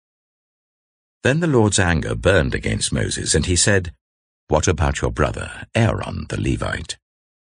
Then 1.23 1.39
the 1.39 1.47
Lord's 1.47 1.79
anger 1.79 2.17
burned 2.17 2.53
against 2.53 2.93
Moses, 2.93 3.37
and 3.37 3.47
he 3.47 3.55
said, 3.55 3.95
What 4.49 4.67
about 4.67 5.01
your 5.01 5.13
brother, 5.13 5.69
Aaron 5.73 6.27
the 6.31 6.41
Levite? 6.41 6.99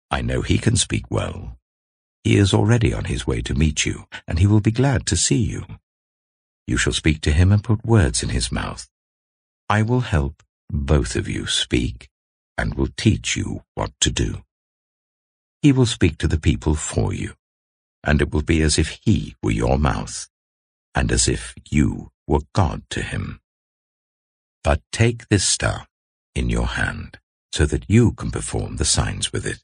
I 0.10 0.24
know 0.24 0.42
he 0.42 0.58
can 0.58 0.76
speak 0.76 1.06
well. 1.12 1.60
He 2.24 2.36
is 2.36 2.52
already 2.52 2.96
on 2.96 3.06
his 3.06 3.28
way 3.28 3.44
to 3.44 3.54
meet 3.54 3.86
you, 3.86 4.06
and 4.28 4.40
he 4.40 4.48
will 4.48 4.60
be 4.60 4.72
glad 4.72 5.06
to 5.06 5.16
see 5.16 5.44
you. 5.54 5.68
You 6.68 6.78
shall 6.78 6.94
speak 6.94 7.22
to 7.22 7.32
him 7.32 7.52
and 7.52 7.64
put 7.64 7.86
words 7.86 8.24
in 8.24 8.30
his 8.30 8.52
mouth. 8.52 8.88
I 9.70 9.82
will 9.82 10.02
help 10.02 10.44
both 10.70 11.16
of 11.16 11.28
you 11.28 11.46
speak 11.48 12.10
and 12.58 12.74
will 12.74 12.90
teach 12.98 13.36
you 13.36 13.64
what 13.76 13.92
to 14.02 14.10
do. 14.10 14.44
He 15.62 15.72
will 15.72 15.86
speak 15.86 16.18
to 16.20 16.28
the 16.28 16.40
people 16.40 16.76
for 16.76 17.14
you, 17.14 17.34
and 18.04 18.22
it 18.22 18.32
will 18.32 18.44
be 18.44 18.62
as 18.62 18.78
if 18.78 19.00
he 19.04 19.36
were 19.42 19.52
your 19.52 19.78
mouth, 19.78 20.28
and 20.94 21.12
as 21.12 21.28
if 21.28 21.54
you 21.70 22.12
were 22.28 22.42
God 22.54 22.84
to 22.92 23.02
him. 23.02 23.42
But 24.64 24.82
take 24.92 25.28
this 25.28 25.48
staff 25.48 25.88
in 26.34 26.50
your 26.50 26.68
hand, 26.68 27.20
so 27.52 27.66
that 27.66 27.90
you 27.90 28.12
can 28.14 28.32
perform 28.32 28.78
the 28.78 28.86
signs 28.86 29.32
with 29.32 29.46
it. 29.46 29.64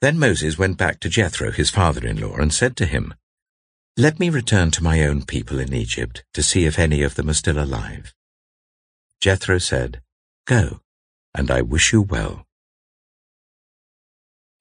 Then 0.00 0.18
Moses 0.18 0.58
went 0.58 0.78
back 0.78 1.00
to 1.00 1.08
Jethro, 1.08 1.50
his 1.50 1.70
father-in-law, 1.70 2.36
and 2.36 2.54
said 2.54 2.76
to 2.76 2.86
him, 2.86 3.14
Let 3.96 4.18
me 4.18 4.30
return 4.30 4.70
to 4.72 4.84
my 4.84 5.02
own 5.02 5.24
people 5.24 5.58
in 5.58 5.74
Egypt 5.74 6.24
to 6.34 6.42
see 6.42 6.64
if 6.64 6.78
any 6.78 7.02
of 7.02 7.16
them 7.16 7.28
are 7.28 7.34
still 7.34 7.58
alive. 7.58 8.14
Jethro 9.20 9.58
said, 9.58 10.00
Go, 10.46 10.80
and 11.34 11.50
I 11.50 11.60
wish 11.60 11.92
you 11.92 12.02
well. 12.02 12.46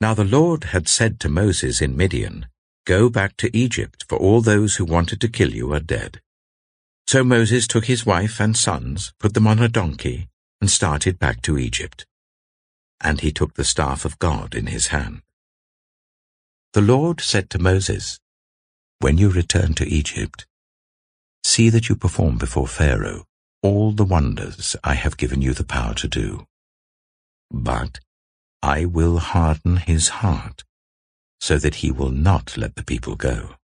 Now 0.01 0.13
the 0.13 0.23
Lord 0.23 0.65
had 0.65 0.87
said 0.87 1.19
to 1.21 1.29
Moses 1.29 1.81
in 1.81 1.95
Midian, 1.95 2.47
Go 2.85 3.09
back 3.09 3.37
to 3.37 3.55
Egypt, 3.55 4.05
for 4.07 4.17
all 4.17 4.41
those 4.41 4.75
who 4.75 4.85
wanted 4.85 5.21
to 5.21 5.27
kill 5.27 5.51
you 5.51 5.73
are 5.73 5.79
dead. 5.79 6.21
So 7.07 7.23
Moses 7.23 7.67
took 7.67 7.85
his 7.85 8.05
wife 8.05 8.39
and 8.39 8.57
sons, 8.57 9.13
put 9.19 9.33
them 9.33 9.47
on 9.47 9.59
a 9.59 9.67
donkey, 9.67 10.29
and 10.61 10.69
started 10.69 11.19
back 11.19 11.41
to 11.43 11.57
Egypt. 11.57 12.05
And 13.01 13.21
he 13.21 13.31
took 13.31 13.53
the 13.53 13.63
staff 13.63 14.05
of 14.05 14.19
God 14.19 14.55
in 14.55 14.67
his 14.67 14.87
hand. 14.87 15.21
The 16.73 16.81
Lord 16.81 17.21
said 17.21 17.49
to 17.51 17.59
Moses, 17.59 18.19
When 18.99 19.17
you 19.17 19.29
return 19.29 19.75
to 19.75 19.87
Egypt, 19.87 20.45
see 21.43 21.69
that 21.69 21.87
you 21.87 21.95
perform 21.95 22.37
before 22.37 22.67
Pharaoh 22.67 23.23
all 23.61 23.91
the 23.91 24.03
wonders 24.05 24.75
I 24.83 24.93
have 24.93 25.15
given 25.15 25.41
you 25.41 25.53
the 25.53 25.63
power 25.63 25.93
to 25.95 26.07
do. 26.07 26.45
But 27.49 27.99
I 28.61 28.85
will 28.85 29.19
harden 29.19 29.77
his 29.77 30.09
heart, 30.09 30.63
so 31.39 31.57
that 31.57 31.75
he 31.75 31.91
will 31.91 32.11
not 32.11 32.57
let 32.57 32.75
the 32.75 32.83
people 32.83 33.15
go. 33.15 33.55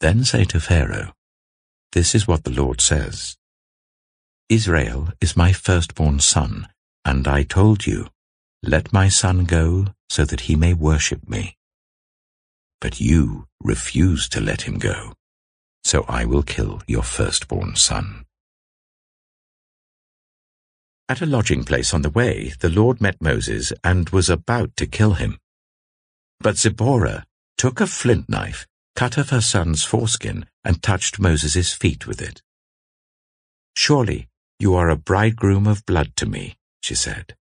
Then 0.00 0.24
say 0.24 0.44
to 0.44 0.60
Pharaoh, 0.60 1.14
This 1.92 2.14
is 2.14 2.28
what 2.28 2.44
the 2.44 2.50
Lord 2.50 2.82
says. 2.82 3.36
Israel 4.50 5.08
is 5.22 5.36
my 5.36 5.52
firstborn 5.52 6.20
son, 6.20 6.68
and 7.04 7.26
I 7.26 7.42
told 7.44 7.86
you, 7.86 8.08
Let 8.62 8.92
my 8.92 9.08
son 9.08 9.44
go, 9.44 9.86
so 10.10 10.26
that 10.26 10.42
he 10.42 10.54
may 10.54 10.74
worship 10.74 11.26
me. 11.28 11.55
But 12.80 13.00
you 13.00 13.46
refuse 13.62 14.28
to 14.30 14.40
let 14.40 14.62
him 14.62 14.78
go, 14.78 15.14
so 15.84 16.04
I 16.08 16.24
will 16.24 16.42
kill 16.42 16.82
your 16.86 17.02
firstborn 17.02 17.76
son. 17.76 18.26
At 21.08 21.22
a 21.22 21.26
lodging 21.26 21.64
place 21.64 21.94
on 21.94 22.02
the 22.02 22.10
way, 22.10 22.52
the 22.58 22.68
Lord 22.68 23.00
met 23.00 23.22
Moses 23.22 23.72
and 23.84 24.10
was 24.10 24.28
about 24.28 24.76
to 24.76 24.86
kill 24.86 25.14
him. 25.14 25.38
But 26.40 26.58
Zipporah 26.58 27.24
took 27.56 27.80
a 27.80 27.86
flint 27.86 28.28
knife, 28.28 28.66
cut 28.96 29.16
off 29.16 29.30
her 29.30 29.40
son's 29.40 29.84
foreskin, 29.84 30.46
and 30.64 30.82
touched 30.82 31.20
Moses' 31.20 31.72
feet 31.72 32.06
with 32.06 32.20
it. 32.20 32.42
Surely 33.76 34.28
you 34.58 34.74
are 34.74 34.90
a 34.90 34.96
bridegroom 34.96 35.66
of 35.66 35.86
blood 35.86 36.16
to 36.16 36.26
me, 36.26 36.56
she 36.82 36.94
said. 36.94 37.36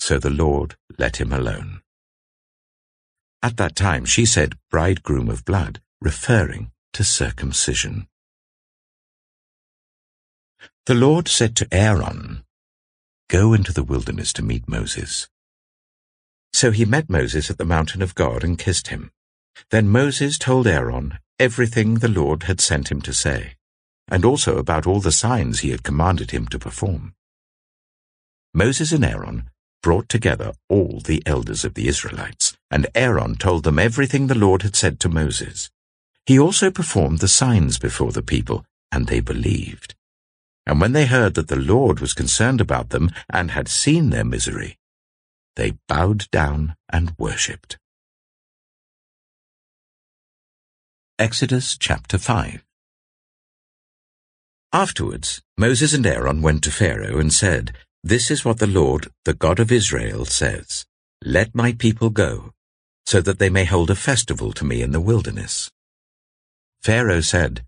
So 0.00 0.18
the 0.18 0.30
Lord 0.30 0.76
let 0.98 1.20
him 1.20 1.32
alone. 1.32 1.82
At 3.46 3.58
that 3.58 3.76
time 3.76 4.04
she 4.04 4.26
said 4.26 4.58
bridegroom 4.72 5.28
of 5.28 5.44
blood, 5.44 5.80
referring 6.00 6.72
to 6.92 7.04
circumcision. 7.04 8.08
The 10.86 10.96
Lord 10.96 11.28
said 11.28 11.54
to 11.54 11.68
Aaron, 11.70 12.42
Go 13.28 13.52
into 13.52 13.72
the 13.72 13.84
wilderness 13.84 14.32
to 14.32 14.42
meet 14.42 14.66
Moses. 14.66 15.28
So 16.52 16.72
he 16.72 16.84
met 16.84 17.08
Moses 17.08 17.48
at 17.48 17.56
the 17.56 17.64
mountain 17.64 18.02
of 18.02 18.16
God 18.16 18.42
and 18.42 18.58
kissed 18.58 18.88
him. 18.88 19.12
Then 19.70 19.88
Moses 19.88 20.38
told 20.38 20.66
Aaron 20.66 21.20
everything 21.38 21.94
the 21.94 22.08
Lord 22.08 22.42
had 22.50 22.60
sent 22.60 22.90
him 22.90 23.00
to 23.02 23.12
say, 23.12 23.54
and 24.08 24.24
also 24.24 24.58
about 24.58 24.88
all 24.88 24.98
the 24.98 25.12
signs 25.12 25.60
he 25.60 25.70
had 25.70 25.84
commanded 25.84 26.32
him 26.32 26.48
to 26.48 26.58
perform. 26.58 27.14
Moses 28.52 28.90
and 28.90 29.04
Aaron 29.04 29.50
brought 29.84 30.08
together 30.08 30.52
all 30.68 30.98
the 30.98 31.22
elders 31.26 31.64
of 31.64 31.74
the 31.74 31.86
Israelites, 31.86 32.45
and 32.70 32.86
Aaron 32.94 33.36
told 33.36 33.64
them 33.64 33.78
everything 33.78 34.26
the 34.26 34.34
Lord 34.34 34.62
had 34.62 34.76
said 34.76 34.98
to 35.00 35.08
Moses. 35.08 35.70
He 36.26 36.38
also 36.38 36.70
performed 36.70 37.20
the 37.20 37.28
signs 37.28 37.78
before 37.78 38.12
the 38.12 38.22
people, 38.22 38.64
and 38.90 39.06
they 39.06 39.20
believed. 39.20 39.94
And 40.66 40.80
when 40.80 40.92
they 40.92 41.06
heard 41.06 41.34
that 41.34 41.48
the 41.48 41.56
Lord 41.56 42.00
was 42.00 42.12
concerned 42.12 42.60
about 42.60 42.90
them 42.90 43.10
and 43.30 43.52
had 43.52 43.68
seen 43.68 44.10
their 44.10 44.24
misery, 44.24 44.78
they 45.54 45.78
bowed 45.86 46.28
down 46.30 46.74
and 46.90 47.14
worshipped. 47.18 47.78
Exodus 51.18 51.78
chapter 51.78 52.18
5 52.18 52.64
Afterwards, 54.72 55.40
Moses 55.56 55.94
and 55.94 56.04
Aaron 56.04 56.42
went 56.42 56.62
to 56.64 56.70
Pharaoh 56.70 57.18
and 57.18 57.32
said, 57.32 57.72
This 58.02 58.30
is 58.30 58.44
what 58.44 58.58
the 58.58 58.66
Lord, 58.66 59.08
the 59.24 59.32
God 59.32 59.60
of 59.60 59.72
Israel, 59.72 60.24
says, 60.24 60.84
Let 61.24 61.54
my 61.54 61.72
people 61.72 62.10
go, 62.10 62.52
so 63.06 63.20
that 63.20 63.38
they 63.38 63.48
may 63.50 63.64
hold 63.64 63.90
a 63.90 63.94
festival 63.94 64.52
to 64.52 64.64
me 64.64 64.82
in 64.82 64.92
the 64.92 65.00
wilderness. 65.00 65.70
Pharaoh 66.82 67.20
said, 67.20 67.64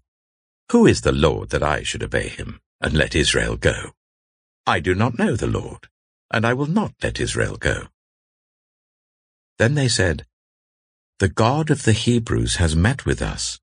Who 0.72 0.86
is 0.86 1.00
the 1.00 1.12
Lord 1.12 1.50
that 1.50 1.62
I 1.62 1.82
should 1.82 2.02
obey 2.02 2.28
him? 2.28 2.60
and 2.80 2.94
let 2.94 3.14
Israel 3.14 3.56
go. 3.56 3.92
I 4.66 4.80
do 4.80 4.94
not 4.94 5.18
know 5.18 5.34
the 5.34 5.46
Lord, 5.46 5.88
and 6.30 6.46
I 6.46 6.54
will 6.54 6.66
not 6.66 6.92
let 7.02 7.20
Israel 7.20 7.56
go. 7.56 7.88
Then 9.58 9.74
they 9.74 9.88
said, 9.88 10.24
The 11.18 11.28
God 11.28 11.70
of 11.70 11.82
the 11.82 11.92
Hebrews 11.92 12.56
has 12.56 12.76
met 12.76 13.04
with 13.04 13.20
us. 13.20 13.58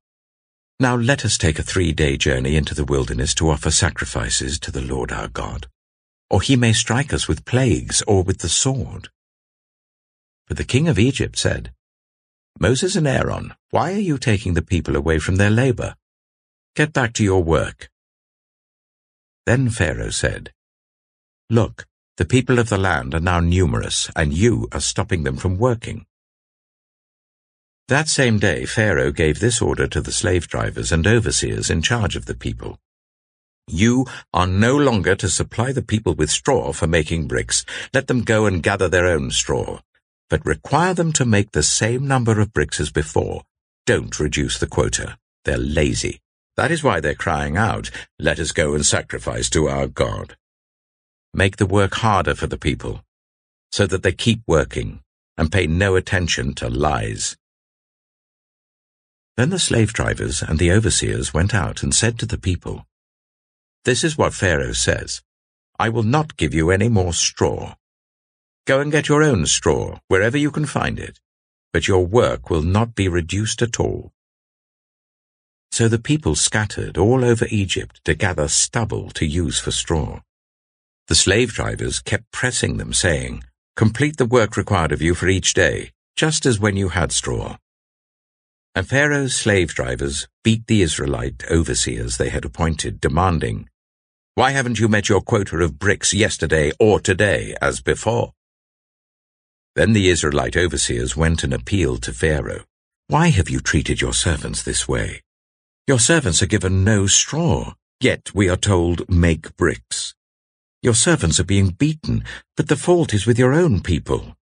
Now 0.78 0.96
let 0.96 1.24
us 1.24 1.38
take 1.38 1.58
a 1.58 1.62
three-day 1.62 2.18
journey 2.18 2.56
into 2.56 2.74
the 2.74 2.84
wilderness 2.84 3.34
to 3.36 3.48
offer 3.48 3.70
sacrifices 3.70 4.58
to 4.60 4.70
the 4.70 4.82
Lord 4.82 5.10
our 5.10 5.28
God, 5.28 5.68
or 6.28 6.42
he 6.42 6.56
may 6.56 6.74
strike 6.74 7.14
us 7.14 7.26
with 7.26 7.46
plagues 7.46 8.02
or 8.02 8.22
with 8.22 8.38
the 8.38 8.48
sword. 8.50 9.08
But 10.46 10.56
the 10.56 10.64
king 10.64 10.88
of 10.88 10.98
Egypt 10.98 11.38
said, 11.38 11.72
Moses 12.58 12.96
and 12.96 13.06
Aaron, 13.06 13.54
why 13.70 13.92
are 13.92 13.98
you 13.98 14.16
taking 14.16 14.54
the 14.54 14.62
people 14.62 14.96
away 14.96 15.18
from 15.18 15.36
their 15.36 15.50
labor? 15.50 15.94
Get 16.74 16.92
back 16.92 17.12
to 17.14 17.24
your 17.24 17.42
work. 17.42 17.90
Then 19.44 19.70
Pharaoh 19.70 20.10
said, 20.10 20.52
Look, 21.50 21.86
the 22.16 22.24
people 22.24 22.58
of 22.58 22.68
the 22.68 22.78
land 22.78 23.14
are 23.14 23.20
now 23.20 23.40
numerous, 23.40 24.10
and 24.16 24.32
you 24.32 24.68
are 24.72 24.80
stopping 24.80 25.24
them 25.24 25.36
from 25.36 25.58
working. 25.58 26.06
That 27.88 28.08
same 28.08 28.38
day, 28.38 28.64
Pharaoh 28.64 29.12
gave 29.12 29.38
this 29.38 29.62
order 29.62 29.86
to 29.86 30.00
the 30.00 30.10
slave 30.10 30.48
drivers 30.48 30.90
and 30.90 31.06
overseers 31.06 31.70
in 31.70 31.82
charge 31.82 32.16
of 32.16 32.26
the 32.26 32.34
people. 32.34 32.80
You 33.68 34.06
are 34.32 34.46
no 34.46 34.76
longer 34.76 35.14
to 35.16 35.28
supply 35.28 35.72
the 35.72 35.82
people 35.82 36.14
with 36.14 36.30
straw 36.30 36.72
for 36.72 36.86
making 36.86 37.28
bricks. 37.28 37.64
Let 37.92 38.06
them 38.06 38.22
go 38.22 38.46
and 38.46 38.62
gather 38.62 38.88
their 38.88 39.06
own 39.06 39.30
straw. 39.30 39.80
But 40.28 40.44
require 40.44 40.94
them 40.94 41.12
to 41.14 41.24
make 41.24 41.52
the 41.52 41.62
same 41.62 42.06
number 42.08 42.40
of 42.40 42.52
bricks 42.52 42.80
as 42.80 42.90
before. 42.90 43.42
Don't 43.86 44.18
reduce 44.18 44.58
the 44.58 44.66
quota. 44.66 45.18
They're 45.44 45.56
lazy. 45.56 46.20
That 46.56 46.70
is 46.70 46.82
why 46.82 47.00
they're 47.00 47.14
crying 47.14 47.56
out, 47.56 47.90
Let 48.18 48.40
us 48.40 48.52
go 48.52 48.74
and 48.74 48.84
sacrifice 48.84 49.48
to 49.50 49.68
our 49.68 49.86
God. 49.86 50.36
Make 51.34 51.58
the 51.58 51.66
work 51.66 51.94
harder 51.96 52.34
for 52.34 52.46
the 52.46 52.58
people, 52.58 53.04
so 53.70 53.86
that 53.86 54.02
they 54.02 54.12
keep 54.12 54.40
working 54.46 55.00
and 55.36 55.52
pay 55.52 55.66
no 55.66 55.94
attention 55.96 56.54
to 56.54 56.68
lies. 56.68 57.36
Then 59.36 59.50
the 59.50 59.58
slave 59.58 59.92
drivers 59.92 60.42
and 60.42 60.58
the 60.58 60.72
overseers 60.72 61.34
went 61.34 61.54
out 61.54 61.82
and 61.82 61.94
said 61.94 62.18
to 62.18 62.26
the 62.26 62.38
people, 62.38 62.86
This 63.84 64.02
is 64.02 64.16
what 64.16 64.32
Pharaoh 64.32 64.72
says, 64.72 65.20
I 65.78 65.90
will 65.90 66.02
not 66.02 66.38
give 66.38 66.54
you 66.54 66.70
any 66.70 66.88
more 66.88 67.12
straw. 67.12 67.74
Go 68.66 68.80
and 68.80 68.90
get 68.90 69.08
your 69.08 69.22
own 69.22 69.46
straw 69.46 70.00
wherever 70.08 70.36
you 70.36 70.50
can 70.50 70.66
find 70.66 70.98
it, 70.98 71.20
but 71.72 71.86
your 71.86 72.04
work 72.04 72.50
will 72.50 72.62
not 72.62 72.96
be 72.96 73.06
reduced 73.06 73.62
at 73.62 73.78
all. 73.78 74.12
So 75.70 75.86
the 75.86 76.00
people 76.00 76.34
scattered 76.34 76.98
all 76.98 77.24
over 77.24 77.46
Egypt 77.48 78.00
to 78.06 78.14
gather 78.14 78.48
stubble 78.48 79.10
to 79.10 79.24
use 79.24 79.60
for 79.60 79.70
straw. 79.70 80.20
The 81.06 81.14
slave 81.14 81.52
drivers 81.52 82.00
kept 82.00 82.32
pressing 82.32 82.76
them, 82.76 82.92
saying, 82.92 83.44
Complete 83.76 84.16
the 84.16 84.26
work 84.26 84.56
required 84.56 84.90
of 84.90 85.00
you 85.00 85.14
for 85.14 85.28
each 85.28 85.54
day, 85.54 85.92
just 86.16 86.44
as 86.44 86.58
when 86.58 86.76
you 86.76 86.88
had 86.88 87.12
straw. 87.12 87.58
And 88.74 88.88
Pharaoh's 88.88 89.36
slave 89.36 89.74
drivers 89.74 90.26
beat 90.42 90.66
the 90.66 90.82
Israelite 90.82 91.44
overseers 91.48 92.16
they 92.16 92.30
had 92.30 92.44
appointed, 92.44 93.00
demanding, 93.00 93.68
Why 94.34 94.50
haven't 94.50 94.80
you 94.80 94.88
met 94.88 95.08
your 95.08 95.20
quota 95.20 95.58
of 95.58 95.78
bricks 95.78 96.12
yesterday 96.12 96.72
or 96.80 96.98
today 96.98 97.54
as 97.62 97.80
before? 97.80 98.32
Then 99.76 99.92
the 99.92 100.08
Israelite 100.08 100.56
overseers 100.56 101.18
went 101.18 101.44
and 101.44 101.52
appealed 101.52 102.02
to 102.04 102.14
Pharaoh, 102.14 102.64
Why 103.08 103.28
have 103.28 103.50
you 103.50 103.60
treated 103.60 104.00
your 104.00 104.14
servants 104.14 104.62
this 104.62 104.88
way? 104.88 105.20
Your 105.86 106.00
servants 106.00 106.42
are 106.42 106.46
given 106.46 106.82
no 106.82 107.06
straw, 107.06 107.74
yet 108.00 108.34
we 108.34 108.48
are 108.48 108.56
told, 108.56 109.06
Make 109.06 109.54
bricks. 109.58 110.14
Your 110.82 110.94
servants 110.94 111.38
are 111.38 111.44
being 111.44 111.68
beaten, 111.68 112.24
but 112.56 112.68
the 112.68 112.76
fault 112.76 113.12
is 113.12 113.26
with 113.26 113.38
your 113.38 113.52
own 113.52 113.82
people. 113.82 114.34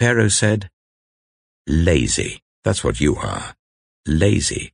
Pharaoh 0.00 0.28
said, 0.28 0.68
Lazy. 1.68 2.42
That's 2.64 2.82
what 2.82 3.00
you 3.00 3.14
are. 3.14 3.54
Lazy. 4.04 4.72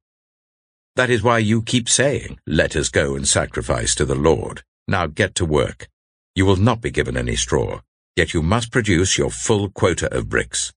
That 0.96 1.10
is 1.10 1.22
why 1.22 1.38
you 1.38 1.60
keep 1.60 1.90
saying, 1.90 2.38
Let 2.46 2.76
us 2.76 2.88
go 2.88 3.14
and 3.14 3.28
sacrifice 3.28 3.94
to 3.96 4.06
the 4.06 4.14
Lord. 4.14 4.62
Now 4.88 5.06
get 5.06 5.34
to 5.34 5.44
work. 5.44 5.88
You 6.34 6.46
will 6.46 6.56
not 6.56 6.80
be 6.80 6.90
given 6.90 7.16
any 7.16 7.36
straw, 7.36 7.80
yet 8.16 8.34
you 8.34 8.42
must 8.42 8.70
produce 8.70 9.18
your 9.18 9.30
full 9.30 9.68
quota 9.70 10.12
of 10.16 10.28
bricks. 10.28 10.72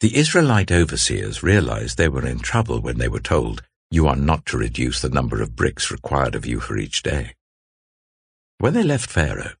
The 0.00 0.16
Israelite 0.16 0.70
overseers 0.70 1.42
realized 1.42 1.98
they 1.98 2.08
were 2.08 2.26
in 2.26 2.38
trouble 2.38 2.80
when 2.80 2.98
they 2.98 3.08
were 3.08 3.18
told, 3.18 3.62
You 3.90 4.06
are 4.06 4.14
not 4.14 4.46
to 4.46 4.58
reduce 4.58 5.00
the 5.00 5.08
number 5.08 5.42
of 5.42 5.56
bricks 5.56 5.90
required 5.90 6.36
of 6.36 6.46
you 6.46 6.60
for 6.60 6.78
each 6.78 7.02
day. 7.02 7.34
When 8.58 8.74
they 8.74 8.84
left 8.84 9.10
Pharaoh, 9.10 9.54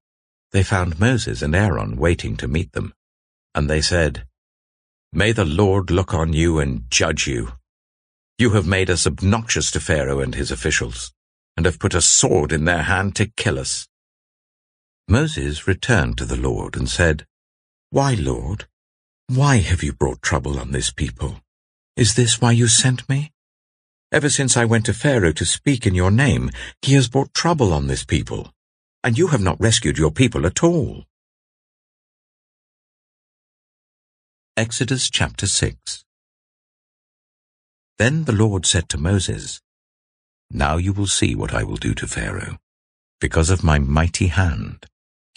they 0.52 0.62
found 0.62 1.00
Moses 1.00 1.42
and 1.42 1.56
Aaron 1.56 1.96
waiting 1.96 2.36
to 2.36 2.46
meet 2.46 2.72
them, 2.72 2.94
and 3.54 3.68
they 3.68 3.80
said, 3.80 4.26
May 5.12 5.32
the 5.32 5.44
Lord 5.44 5.90
look 5.90 6.14
on 6.14 6.32
you 6.32 6.60
and 6.60 6.88
judge 6.88 7.26
you. 7.26 7.54
You 8.38 8.50
have 8.50 8.66
made 8.66 8.90
us 8.90 9.06
obnoxious 9.06 9.72
to 9.72 9.80
Pharaoh 9.80 10.20
and 10.20 10.36
his 10.36 10.52
officials, 10.52 11.12
and 11.56 11.66
have 11.66 11.80
put 11.80 11.94
a 11.94 12.00
sword 12.00 12.52
in 12.52 12.64
their 12.64 12.84
hand 12.84 13.16
to 13.16 13.26
kill 13.36 13.58
us. 13.58 13.87
Moses 15.10 15.66
returned 15.66 16.18
to 16.18 16.26
the 16.26 16.36
Lord 16.36 16.76
and 16.76 16.86
said, 16.86 17.24
Why, 17.88 18.12
Lord? 18.12 18.66
Why 19.28 19.56
have 19.56 19.82
you 19.82 19.94
brought 19.94 20.20
trouble 20.20 20.60
on 20.60 20.70
this 20.70 20.90
people? 20.90 21.40
Is 21.96 22.14
this 22.14 22.42
why 22.42 22.52
you 22.52 22.68
sent 22.68 23.08
me? 23.08 23.32
Ever 24.12 24.28
since 24.28 24.54
I 24.54 24.66
went 24.66 24.84
to 24.84 24.92
Pharaoh 24.92 25.32
to 25.32 25.46
speak 25.46 25.86
in 25.86 25.94
your 25.94 26.10
name, 26.10 26.50
he 26.82 26.92
has 26.92 27.08
brought 27.08 27.32
trouble 27.32 27.72
on 27.72 27.86
this 27.86 28.04
people, 28.04 28.52
and 29.02 29.16
you 29.16 29.28
have 29.28 29.40
not 29.40 29.58
rescued 29.58 29.96
your 29.96 30.10
people 30.10 30.44
at 30.46 30.62
all. 30.62 31.04
Exodus 34.58 35.08
chapter 35.08 35.46
6 35.46 36.04
Then 37.96 38.24
the 38.24 38.32
Lord 38.32 38.66
said 38.66 38.90
to 38.90 38.98
Moses, 38.98 39.62
Now 40.50 40.76
you 40.76 40.92
will 40.92 41.06
see 41.06 41.34
what 41.34 41.54
I 41.54 41.64
will 41.64 41.76
do 41.76 41.94
to 41.94 42.06
Pharaoh. 42.06 42.58
Because 43.20 43.48
of 43.48 43.64
my 43.64 43.78
mighty 43.78 44.26
hand, 44.26 44.86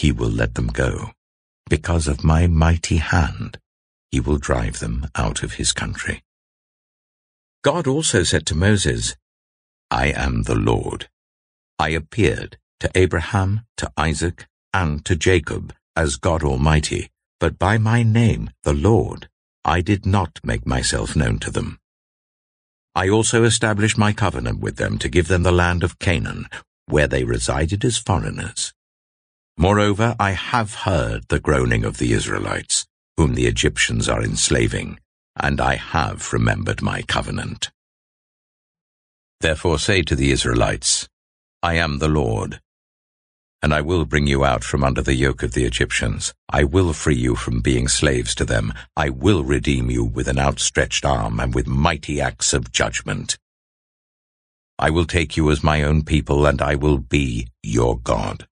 he 0.02 0.12
will 0.12 0.32
let 0.32 0.56
them 0.56 0.66
go. 0.66 1.12
Because 1.70 2.08
of 2.08 2.24
my 2.24 2.48
mighty 2.48 2.98
hand, 2.98 3.60
he 4.10 4.20
will 4.20 4.38
drive 4.38 4.80
them 4.80 5.06
out 5.16 5.44
of 5.44 5.54
his 5.54 5.72
country. 5.72 6.24
God 7.64 7.86
also 7.86 8.24
said 8.24 8.48
to 8.48 8.56
Moses, 8.56 9.16
I 9.92 10.08
am 10.08 10.44
the 10.44 10.56
Lord. 10.56 11.08
I 11.78 11.90
appeared 11.90 12.58
to 12.80 12.90
Abraham, 12.96 13.62
to 13.78 13.92
Isaac, 13.96 14.48
and 14.74 15.06
to 15.06 15.16
Jacob 15.16 15.72
as 15.96 16.16
God 16.16 16.42
Almighty, 16.44 17.12
but 17.40 17.60
by 17.60 17.78
my 17.78 18.02
name, 18.02 18.50
the 18.64 18.74
Lord, 18.74 19.30
I 19.64 19.82
did 19.82 20.08
not 20.08 20.40
make 20.44 20.66
myself 20.66 21.16
known 21.16 21.38
to 21.46 21.52
them. 21.52 21.78
I 22.96 23.08
also 23.08 23.44
established 23.44 24.00
my 24.00 24.14
covenant 24.14 24.62
with 24.62 24.78
them 24.78 24.98
to 24.98 25.10
give 25.10 25.28
them 25.28 25.44
the 25.44 25.52
land 25.52 25.84
of 25.84 26.00
Canaan, 26.00 26.48
where 26.88 27.08
they 27.08 27.24
resided 27.24 27.86
as 27.86 28.00
foreigners. 28.00 28.74
Moreover, 29.58 30.16
I 30.20 30.32
have 30.32 30.74
heard 30.74 31.28
the 31.28 31.40
groaning 31.40 31.86
of 31.86 31.98
the 31.98 32.14
Israelites, 32.14 32.88
whom 33.18 33.36
the 33.36 33.46
Egyptians 33.46 34.10
are 34.10 34.24
enslaving, 34.24 35.00
and 35.36 35.62
I 35.62 35.76
have 35.76 36.34
remembered 36.34 36.82
my 36.82 37.02
covenant. 37.04 37.72
Therefore 39.40 39.80
say 39.80 40.02
to 40.04 40.16
the 40.16 40.32
Israelites, 40.32 41.08
I 41.62 41.76
am 41.76 42.00
the 42.00 42.08
Lord, 42.08 42.60
and 43.62 43.74
I 43.74 43.82
will 43.82 44.06
bring 44.06 44.26
you 44.26 44.44
out 44.44 44.64
from 44.64 44.84
under 44.84 45.02
the 45.02 45.14
yoke 45.14 45.44
of 45.44 45.54
the 45.54 45.66
Egyptians. 45.66 46.34
I 46.50 46.64
will 46.64 46.94
free 46.94 47.16
you 47.16 47.36
from 47.36 47.62
being 47.62 47.88
slaves 47.88 48.34
to 48.36 48.46
them. 48.46 48.74
I 48.98 49.10
will 49.10 49.44
redeem 49.44 49.92
you 49.92 50.04
with 50.04 50.28
an 50.28 50.40
outstretched 50.40 51.06
arm 51.06 51.40
and 51.40 51.54
with 51.54 51.68
mighty 51.68 52.20
acts 52.20 52.54
of 52.54 52.72
judgment. 52.72 53.38
I 54.80 54.90
will 54.90 55.06
take 55.06 55.38
you 55.38 55.52
as 55.52 55.64
my 55.64 55.84
own 55.84 56.02
people, 56.02 56.48
and 56.48 56.60
I 56.60 56.74
will 56.74 56.98
be 56.98 57.50
your 57.62 58.00
God. 58.00 58.48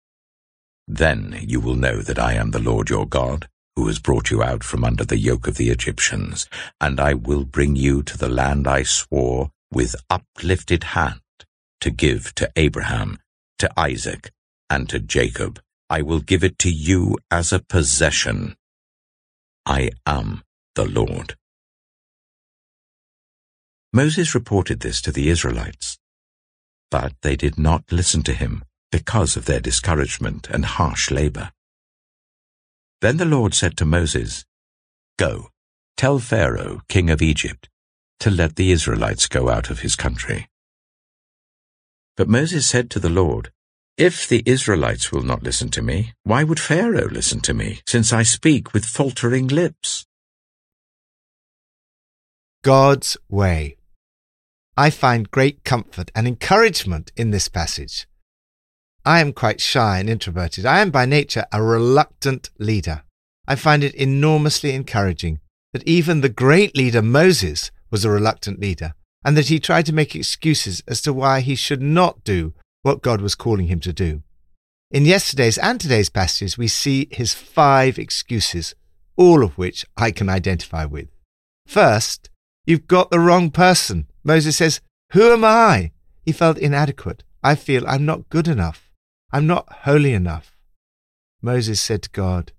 Then 0.92 1.38
you 1.48 1.60
will 1.60 1.76
know 1.76 2.02
that 2.02 2.18
I 2.18 2.34
am 2.34 2.50
the 2.50 2.60
Lord 2.60 2.90
your 2.90 3.06
God, 3.06 3.48
who 3.76 3.86
has 3.86 4.00
brought 4.00 4.32
you 4.32 4.42
out 4.42 4.64
from 4.64 4.84
under 4.84 5.06
the 5.06 5.20
yoke 5.20 5.48
of 5.48 5.56
the 5.56 5.70
Egyptians, 5.70 6.48
and 6.82 7.00
I 7.00 7.14
will 7.14 7.46
bring 7.46 7.76
you 7.76 8.02
to 8.02 8.18
the 8.18 8.28
land 8.28 8.68
I 8.68 8.82
swore 8.82 9.52
with 9.72 9.96
uplifted 10.10 10.86
hand 10.86 11.22
to 11.82 11.92
give 11.92 12.34
to 12.36 12.52
Abraham, 12.56 13.20
to 13.60 13.70
Isaac, 13.80 14.32
and 14.68 14.90
to 14.90 15.00
Jacob. 15.00 15.62
I 15.92 16.02
will 16.02 16.22
give 16.22 16.44
it 16.44 16.58
to 16.60 16.72
you 16.72 17.18
as 17.30 17.54
a 17.54 17.60
possession. 17.60 18.56
I 19.68 19.92
am 20.08 20.42
the 20.74 20.86
Lord. 20.86 21.36
Moses 23.94 24.34
reported 24.34 24.80
this 24.80 25.02
to 25.02 25.12
the 25.12 25.30
Israelites, 25.30 26.00
but 26.90 27.14
they 27.22 27.36
did 27.36 27.60
not 27.60 27.92
listen 27.92 28.24
to 28.24 28.34
him 28.34 28.64
because 28.92 29.36
of 29.36 29.46
their 29.46 29.60
discouragement 29.60 30.50
and 30.50 30.66
harsh 30.66 31.12
labor. 31.12 31.52
Then 33.02 33.18
the 33.18 33.26
Lord 33.26 33.54
said 33.54 33.78
to 33.78 33.86
Moses, 33.86 34.46
Go, 35.18 35.50
tell 35.96 36.20
Pharaoh, 36.20 36.82
king 36.90 37.10
of 37.10 37.22
Egypt, 37.22 37.70
to 38.20 38.30
let 38.30 38.56
the 38.56 38.72
Israelites 38.72 39.28
go 39.28 39.50
out 39.50 39.70
of 39.70 39.80
his 39.80 39.96
country. 39.96 40.50
But 42.18 42.28
Moses 42.28 42.68
said 42.68 42.90
to 42.92 43.00
the 43.00 43.10
Lord, 43.10 43.52
if 44.00 44.28
the 44.28 44.44
Israelites 44.46 45.12
will 45.12 45.24
not 45.24 45.44
listen 45.44 45.70
to 45.72 45.82
me, 45.82 46.14
why 46.24 46.46
would 46.46 46.60
Pharaoh 46.60 47.10
listen 47.10 47.42
to 47.42 47.54
me, 47.54 47.82
since 47.86 48.14
I 48.14 48.24
speak 48.24 48.74
with 48.74 48.86
faltering 48.86 49.48
lips? 49.48 50.06
God's 52.62 53.18
way. 53.30 53.76
I 54.76 54.90
find 54.90 55.32
great 55.32 55.64
comfort 55.64 56.12
and 56.16 56.28
encouragement 56.28 57.12
in 57.16 57.32
this 57.32 57.50
passage. 57.50 58.08
I 59.06 59.22
am 59.22 59.34
quite 59.34 59.62
shy 59.62 60.00
and 60.00 60.10
introverted. 60.10 60.66
I 60.66 60.82
am 60.82 60.92
by 60.92 61.06
nature 61.06 61.46
a 61.52 61.64
reluctant 61.64 62.50
leader. 62.60 63.04
I 63.48 63.56
find 63.56 63.84
it 63.84 63.96
enormously 63.96 64.74
encouraging 64.76 65.40
that 65.74 65.88
even 65.88 66.22
the 66.22 66.30
great 66.30 66.76
leader 66.76 67.02
Moses 67.02 67.72
was 67.90 68.06
a 68.06 68.10
reluctant 68.10 68.60
leader, 68.60 68.94
and 69.24 69.36
that 69.36 69.48
he 69.48 69.60
tried 69.60 69.86
to 69.88 69.94
make 69.94 70.16
excuses 70.16 70.84
as 70.88 71.02
to 71.02 71.14
why 71.14 71.40
he 71.42 71.56
should 71.56 71.82
not 71.82 72.24
do 72.24 72.54
what 72.82 73.02
God 73.02 73.22
was 73.22 73.36
calling 73.36 73.68
him 73.68 73.80
to 73.82 73.94
do. 73.94 74.24
In 74.92 75.06
yesterday's 75.06 75.58
and 75.58 75.80
today's 75.80 76.10
passages, 76.10 76.58
we 76.58 76.68
see 76.68 77.08
his 77.12 77.34
five 77.34 78.00
excuses, 78.00 78.74
all 79.16 79.44
of 79.44 79.58
which 79.58 79.86
I 79.96 80.12
can 80.12 80.30
identify 80.30 80.86
with. 80.86 81.10
First, 81.68 82.30
you've 82.66 82.88
got 82.88 83.12
the 83.12 83.20
wrong 83.20 83.52
person. 83.52 84.08
Moses 84.24 84.58
says, 84.58 84.82
Who 85.14 85.32
am 85.32 85.46
I? 85.46 85.92
He 86.26 86.32
felt 86.32 86.58
inadequate. 86.58 87.24
I 87.44 87.56
feel 87.56 87.88
I'm 87.88 88.06
not 88.06 88.30
good 88.30 88.48
enough. 88.48 88.89
I'm 89.32 89.46
not 89.46 89.72
holy 89.84 90.14
enough. 90.14 90.56
Moses 91.42 91.80
said 91.80 92.02
to 92.04 92.10
God, 92.10 92.52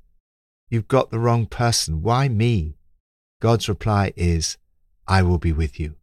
You've 0.68 0.86
got 0.86 1.10
the 1.10 1.18
wrong 1.18 1.46
person. 1.46 2.00
Why 2.00 2.28
me? 2.28 2.76
God's 3.40 3.68
reply 3.68 4.12
is, 4.16 4.56
I 5.08 5.22
will 5.22 5.38
be 5.38 5.52
with 5.52 5.80
you. 5.80 5.96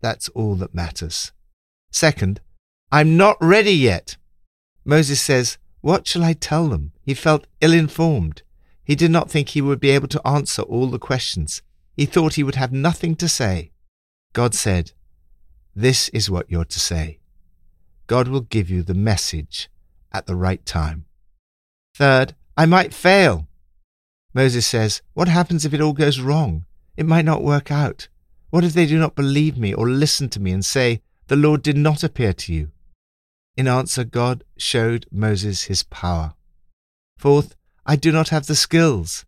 That's 0.00 0.30
all 0.30 0.54
that 0.56 0.74
matters. 0.74 1.32
Second, 1.90 2.40
I'm 2.90 3.16
not 3.18 3.36
ready 3.40 3.72
yet. 3.72 4.16
Moses 4.86 5.20
says, 5.20 5.58
What 5.82 6.06
shall 6.06 6.24
I 6.24 6.32
tell 6.32 6.68
them? 6.68 6.92
He 7.02 7.12
felt 7.12 7.46
ill 7.60 7.74
informed. 7.74 8.42
He 8.82 8.94
did 8.94 9.10
not 9.10 9.30
think 9.30 9.50
he 9.50 9.60
would 9.60 9.80
be 9.80 9.90
able 9.90 10.08
to 10.08 10.26
answer 10.26 10.62
all 10.62 10.86
the 10.86 10.98
questions. 10.98 11.60
He 11.94 12.06
thought 12.06 12.34
he 12.34 12.42
would 12.42 12.54
have 12.54 12.72
nothing 12.72 13.16
to 13.16 13.28
say. 13.28 13.72
God 14.32 14.54
said, 14.54 14.92
This 15.74 16.08
is 16.10 16.30
what 16.30 16.50
you're 16.50 16.64
to 16.64 16.80
say. 16.80 17.18
God 18.06 18.28
will 18.28 18.42
give 18.42 18.70
you 18.70 18.82
the 18.82 18.94
message 18.94 19.68
at 20.16 20.26
the 20.26 20.36
right 20.36 20.64
time. 20.64 21.04
Third, 21.94 22.34
I 22.56 22.66
might 22.66 22.94
fail. 22.94 23.46
Moses 24.34 24.66
says, 24.66 25.02
What 25.14 25.28
happens 25.28 25.64
if 25.64 25.72
it 25.72 25.80
all 25.80 25.92
goes 25.92 26.20
wrong? 26.20 26.64
It 26.96 27.06
might 27.06 27.24
not 27.24 27.42
work 27.42 27.70
out. 27.70 28.08
What 28.50 28.64
if 28.64 28.72
they 28.72 28.86
do 28.86 28.98
not 28.98 29.14
believe 29.14 29.58
me 29.58 29.74
or 29.74 29.88
listen 29.88 30.28
to 30.30 30.40
me 30.40 30.52
and 30.52 30.64
say, 30.64 31.02
The 31.28 31.36
Lord 31.36 31.62
did 31.62 31.76
not 31.76 32.02
appear 32.02 32.32
to 32.32 32.52
you? 32.52 32.70
In 33.56 33.68
answer, 33.68 34.04
God 34.04 34.44
showed 34.56 35.06
Moses 35.10 35.64
his 35.64 35.82
power. 35.82 36.34
Fourth, 37.18 37.54
I 37.84 37.96
do 37.96 38.12
not 38.12 38.28
have 38.28 38.46
the 38.46 38.54
skills. 38.54 39.24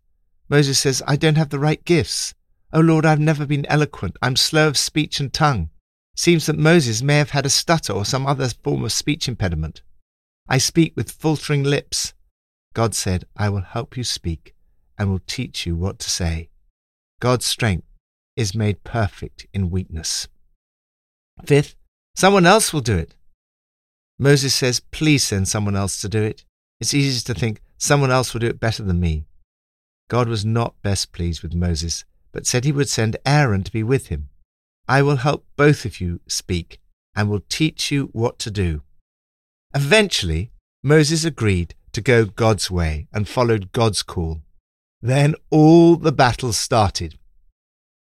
Moses 0.47 0.79
says, 0.79 1.01
I 1.07 1.15
don't 1.15 1.37
have 1.37 1.49
the 1.49 1.59
right 1.59 1.83
gifts. 1.85 2.33
Oh 2.71 2.81
Lord, 2.81 3.05
I've 3.05 3.19
never 3.19 3.45
been 3.45 3.65
eloquent. 3.65 4.17
I'm 4.21 4.35
slow 4.35 4.67
of 4.67 4.77
speech 4.77 5.19
and 5.19 5.33
tongue. 5.33 5.69
Seems 6.15 6.45
that 6.45 6.57
Moses 6.57 7.01
may 7.01 7.17
have 7.17 7.31
had 7.31 7.45
a 7.45 7.49
stutter 7.49 7.93
or 7.93 8.05
some 8.05 8.27
other 8.27 8.49
form 8.49 8.83
of 8.83 8.91
speech 8.91 9.27
impediment. 9.27 9.81
I 10.49 10.57
speak 10.57 10.93
with 10.97 11.11
faltering 11.11 11.63
lips. 11.63 12.13
God 12.73 12.93
said, 12.93 13.23
I 13.37 13.47
will 13.49 13.61
help 13.61 13.95
you 13.95 14.03
speak 14.03 14.53
and 14.97 15.09
will 15.09 15.21
teach 15.25 15.65
you 15.65 15.75
what 15.75 15.99
to 15.99 16.09
say. 16.09 16.49
God's 17.21 17.45
strength 17.45 17.87
is 18.35 18.53
made 18.53 18.83
perfect 18.83 19.47
in 19.53 19.69
weakness. 19.69 20.27
Fifth, 21.45 21.75
someone 22.15 22.45
else 22.45 22.73
will 22.73 22.81
do 22.81 22.97
it. 22.97 23.15
Moses 24.17 24.53
says, 24.53 24.81
Please 24.91 25.23
send 25.23 25.47
someone 25.47 25.75
else 25.75 26.01
to 26.01 26.09
do 26.09 26.21
it. 26.21 26.43
It's 26.81 26.93
easy 26.93 27.21
to 27.25 27.39
think, 27.39 27.61
Someone 27.81 28.11
else 28.11 28.33
will 28.33 28.41
do 28.41 28.47
it 28.47 28.59
better 28.59 28.83
than 28.83 28.99
me. 28.99 29.25
God 30.09 30.27
was 30.27 30.43
not 30.43 30.81
best 30.83 31.13
pleased 31.13 31.41
with 31.41 31.55
Moses, 31.55 32.03
but 32.33 32.45
said 32.45 32.65
he 32.65 32.73
would 32.73 32.89
send 32.89 33.15
Aaron 33.25 33.63
to 33.63 33.71
be 33.71 33.83
with 33.83 34.07
him. 34.07 34.27
I 34.87 35.01
will 35.01 35.15
help 35.17 35.45
both 35.55 35.85
of 35.85 36.01
you 36.01 36.19
speak 36.27 36.81
and 37.15 37.29
will 37.29 37.43
teach 37.47 37.89
you 37.89 38.09
what 38.11 38.37
to 38.39 38.51
do. 38.51 38.81
Eventually, 39.73 40.51
Moses 40.83 41.25
agreed 41.25 41.75
to 41.91 42.01
go 42.01 42.25
God's 42.25 42.71
way 42.71 43.07
and 43.13 43.27
followed 43.27 43.71
God's 43.71 44.03
call. 44.03 44.41
Then 45.01 45.35
all 45.49 45.95
the 45.95 46.11
battles 46.11 46.57
started, 46.57 47.17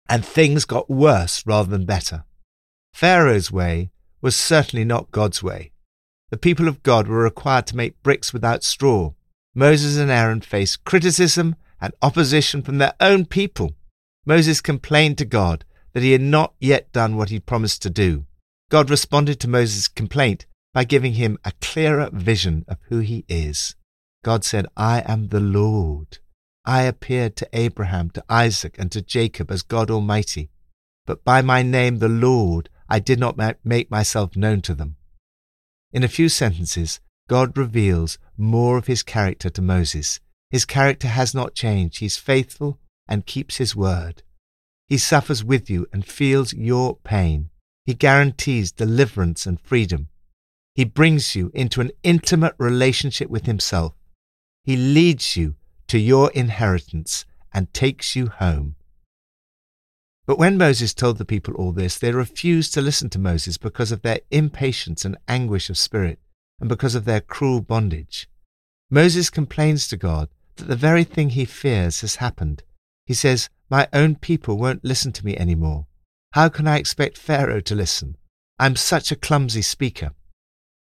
and 0.09 0.25
things 0.25 0.65
got 0.65 0.91
worse 0.91 1.47
rather 1.47 1.71
than 1.71 1.87
better. 1.87 2.25
Pharaoh's 2.93 3.51
way 3.51 3.91
was 4.21 4.37
certainly 4.37 4.85
not 4.85 5.11
God's 5.11 5.43
way. 5.43 5.73
The 6.31 6.37
people 6.37 6.69
of 6.69 6.83
God 6.83 7.09
were 7.09 7.23
required 7.23 7.67
to 7.69 7.77
make 7.77 8.03
bricks 8.03 8.33
without 8.33 8.65
straw. 8.65 9.13
Moses 9.55 9.99
and 9.99 10.11
Aaron 10.11 10.41
faced 10.41 10.85
criticism 10.85 11.57
and 11.81 11.93
opposition 12.01 12.63
from 12.63 12.79
their 12.79 12.95
own 13.01 13.27
people. 13.27 13.75
Moses 14.25 14.61
complained 14.61 15.19
to 15.19 15.25
God 15.25 15.65
that 15.93 16.03
he 16.03 16.13
had 16.13 16.23
not 16.23 16.55
yet 16.59 16.93
done 16.93 17.17
what 17.17 17.31
he 17.31 17.41
promised 17.41 17.83
to 17.83 17.91
do. 17.91 18.25
God 18.71 18.89
responded 18.89 19.41
to 19.41 19.49
Moses' 19.49 19.89
complaint 19.89 20.47
by 20.75 20.85
giving 20.85 21.15
him 21.15 21.39
a 21.45 21.53
clearer 21.61 22.09
vision 22.13 22.65
of 22.69 22.79
who 22.89 23.01
he 23.01 23.25
is. 23.29 23.75
God 24.25 24.45
said, 24.45 24.67
I 24.77 25.03
am 25.07 25.29
the 25.29 25.41
Lord. 25.41 26.19
I 26.65 26.83
appeared 26.83 27.37
to 27.37 27.49
Abraham, 27.53 28.11
to 28.11 28.25
Isaac, 28.29 28.77
and 28.79 28.91
to 28.93 29.03
Jacob 29.03 29.51
as 29.51 29.63
God 29.63 29.91
Almighty, 29.91 30.51
but 31.07 31.25
by 31.25 31.43
my 31.43 31.63
name, 31.63 31.99
the 31.99 32.09
Lord, 32.09 32.69
I 32.89 33.01
did 33.01 33.19
not 33.19 33.37
make 33.65 33.91
myself 33.91 34.37
known 34.37 34.61
to 34.63 34.75
them. 34.75 34.97
In 35.93 36.05
a 36.05 36.09
few 36.09 36.29
sentences, 36.29 37.01
God 37.29 37.57
reveals 37.57 38.19
more 38.37 38.79
of 38.79 38.87
his 38.87 39.03
character 39.03 39.51
to 39.51 39.63
Moses. 39.63 40.21
His 40.51 40.65
character 40.65 41.09
has 41.09 41.35
not 41.35 41.55
changed. 41.55 41.99
He's 41.99 42.17
faithful 42.17 42.79
and 43.09 43.27
keeps 43.27 43.57
his 43.57 43.75
word. 43.75 44.23
He 44.89 44.99
suffers 44.99 45.43
with 45.43 45.69
you 45.69 45.87
and 45.93 46.07
feels 46.07 46.53
your 46.53 46.97
pain. 46.97 47.51
He 47.85 47.95
guarantees 47.95 48.71
deliverance 48.71 49.47
and 49.47 49.61
freedom. 49.61 50.09
He 50.75 50.85
brings 50.85 51.35
you 51.35 51.51
into 51.55 51.81
an 51.81 51.91
intimate 52.03 52.55
relationship 52.59 53.29
with 53.29 53.47
himself. 53.47 53.95
He 54.65 54.77
leads 54.77 55.37
you 55.37 55.57
to 55.89 55.99
your 55.99 56.31
inheritance 56.31 57.27
and 57.53 57.73
takes 57.75 58.17
you 58.17 58.29
home. 58.29 58.77
But 60.25 60.39
when 60.39 60.57
Moses 60.57 60.95
told 60.95 61.19
the 61.19 61.25
people 61.25 61.55
all 61.55 61.73
this, 61.73 61.99
they 61.99 62.13
refused 62.13 62.73
to 62.75 62.81
listen 62.81 63.11
to 63.11 63.19
Moses 63.19 63.59
because 63.59 63.93
of 63.93 64.03
their 64.03 64.21
impatience 64.31 65.05
and 65.05 65.19
anguish 65.29 65.69
of 65.69 65.77
spirit 65.77 66.21
and 66.61 66.69
because 66.69 66.95
of 66.95 67.05
their 67.05 67.21
cruel 67.21 67.61
bondage. 67.61 68.29
Moses 68.89 69.31
complains 69.31 69.89
to 69.89 69.97
God 69.97 70.29
that 70.57 70.69
the 70.69 70.77
very 70.77 71.05
thing 71.05 71.31
he 71.31 71.45
fears 71.45 72.03
has 72.03 72.17
happened. 72.17 72.63
He 73.05 73.15
says, 73.15 73.51
My 73.69 73.89
own 73.93 74.15
people 74.15 74.57
won't 74.57 74.85
listen 74.85 75.13
to 75.13 75.27
me 75.27 75.37
any 75.37 75.57
more. 75.57 75.87
How 76.33 76.49
can 76.49 76.69
I 76.69 76.79
expect 76.79 77.19
Pharaoh 77.19 77.61
to 77.61 77.75
listen? 77.75 78.17
I'm 78.59 78.77
such 78.77 79.11
a 79.11 79.17
clumsy 79.17 79.63
speaker. 79.63 80.13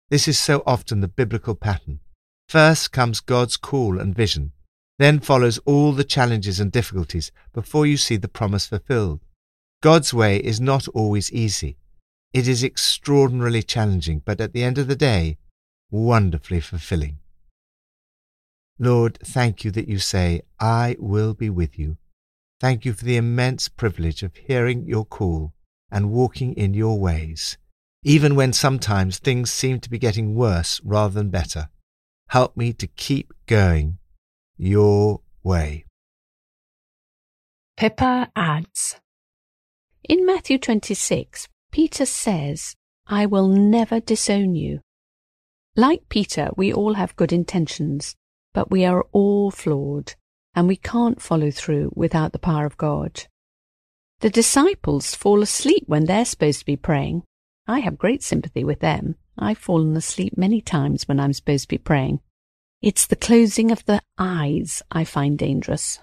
This 0.10 0.28
is 0.28 0.39
so 0.39 0.63
often 0.65 1.02
the 1.02 1.08
biblical 1.08 1.56
pattern. 1.56 2.00
First 2.48 2.91
comes 2.91 3.19
God's 3.19 3.58
call 3.58 4.00
and 4.00 4.15
vision. 4.15 4.54
Then 4.98 5.19
follows 5.19 5.60
all 5.65 5.91
the 5.91 6.04
challenges 6.04 6.60
and 6.60 6.72
difficulties 6.72 7.32
before 7.54 7.86
you 7.86 7.95
see 7.95 8.17
the 8.17 8.28
promise 8.28 8.65
fulfilled. 8.65 9.22
God's 9.82 10.13
way 10.13 10.38
is 10.38 10.60
not 10.60 10.88
always 10.89 11.32
easy. 11.32 11.78
It 12.34 12.48
is 12.48 12.63
extraordinarily 12.63 13.63
challenging, 13.63 14.22
but 14.26 14.41
at 14.41 14.52
the 14.52 14.63
end 14.63 14.78
of 14.78 14.88
the 14.88 14.95
day, 14.95 15.38
wonderfully 15.89 16.60
fulfilling. 16.60 17.19
Lord, 18.78 19.19
thank 19.24 19.63
you 19.63 19.72
that 19.72 19.88
you 19.88 20.00
say, 20.00 20.41
I 20.60 20.95
will 21.00 21.34
be 21.34 21.50
with 21.50 21.78
you. 21.78 21.98
Thank 22.60 22.84
you 22.84 22.93
for 22.93 23.06
the 23.06 23.17
immense 23.17 23.69
privilege 23.69 24.24
of 24.24 24.36
hearing 24.36 24.86
your 24.86 25.06
call 25.06 25.54
and 25.91 26.12
walking 26.12 26.54
in 26.56 26.74
your 26.74 27.00
ways, 27.00 27.58
even 28.03 28.35
when 28.35 28.53
sometimes 28.53 29.19
things 29.19 29.51
seem 29.51 29.79
to 29.79 29.89
be 29.89 29.99
getting 29.99 30.35
worse 30.35 30.79
rather 30.83 31.13
than 31.13 31.29
better. 31.29 31.69
Help 32.29 32.55
me 32.55 32.71
to 32.73 32.88
keep 32.88 33.33
going 33.47 33.97
your 34.57 35.21
way. 35.43 35.85
Pippa 37.75 38.29
adds 38.35 38.99
In 40.03 40.25
Matthew 40.25 40.57
26, 40.57 41.47
Peter 41.71 42.05
says, 42.05 42.75
I 43.07 43.25
will 43.25 43.47
never 43.47 43.99
disown 43.99 44.55
you. 44.55 44.81
Like 45.75 46.09
Peter, 46.09 46.49
we 46.55 46.73
all 46.73 46.95
have 46.95 47.15
good 47.15 47.31
intentions, 47.31 48.15
but 48.53 48.69
we 48.69 48.85
are 48.85 49.05
all 49.12 49.49
flawed, 49.49 50.13
and 50.53 50.67
we 50.67 50.75
can't 50.75 51.21
follow 51.21 51.51
through 51.51 51.91
without 51.95 52.33
the 52.33 52.39
power 52.39 52.65
of 52.65 52.77
God. 52.77 53.23
The 54.19 54.29
disciples 54.29 55.15
fall 55.15 55.41
asleep 55.41 55.85
when 55.88 56.05
they're 56.05 56.25
supposed 56.25 56.59
to 56.59 56.65
be 56.65 56.75
praying. 56.75 57.23
I 57.69 57.82
have 57.82 57.99
great 57.99 58.23
sympathy 58.23 58.63
with 58.63 58.79
them. 58.79 59.13
I've 59.38 59.60
fallen 59.60 59.95
asleep 59.95 60.36
many 60.36 60.60
times 60.60 61.08
when 61.08 61.19
I'm 61.19 61.34
supposed 61.34 61.65
to 61.65 61.67
be 61.67 61.77
praying. 61.77 62.19
It's 62.82 63.05
the 63.05 63.15
closing 63.15 63.69
of 63.69 63.86
the 63.86 64.01
eyes 64.17 64.82
I 64.89 65.03
find 65.03 65.38
dangerous. 65.38 65.99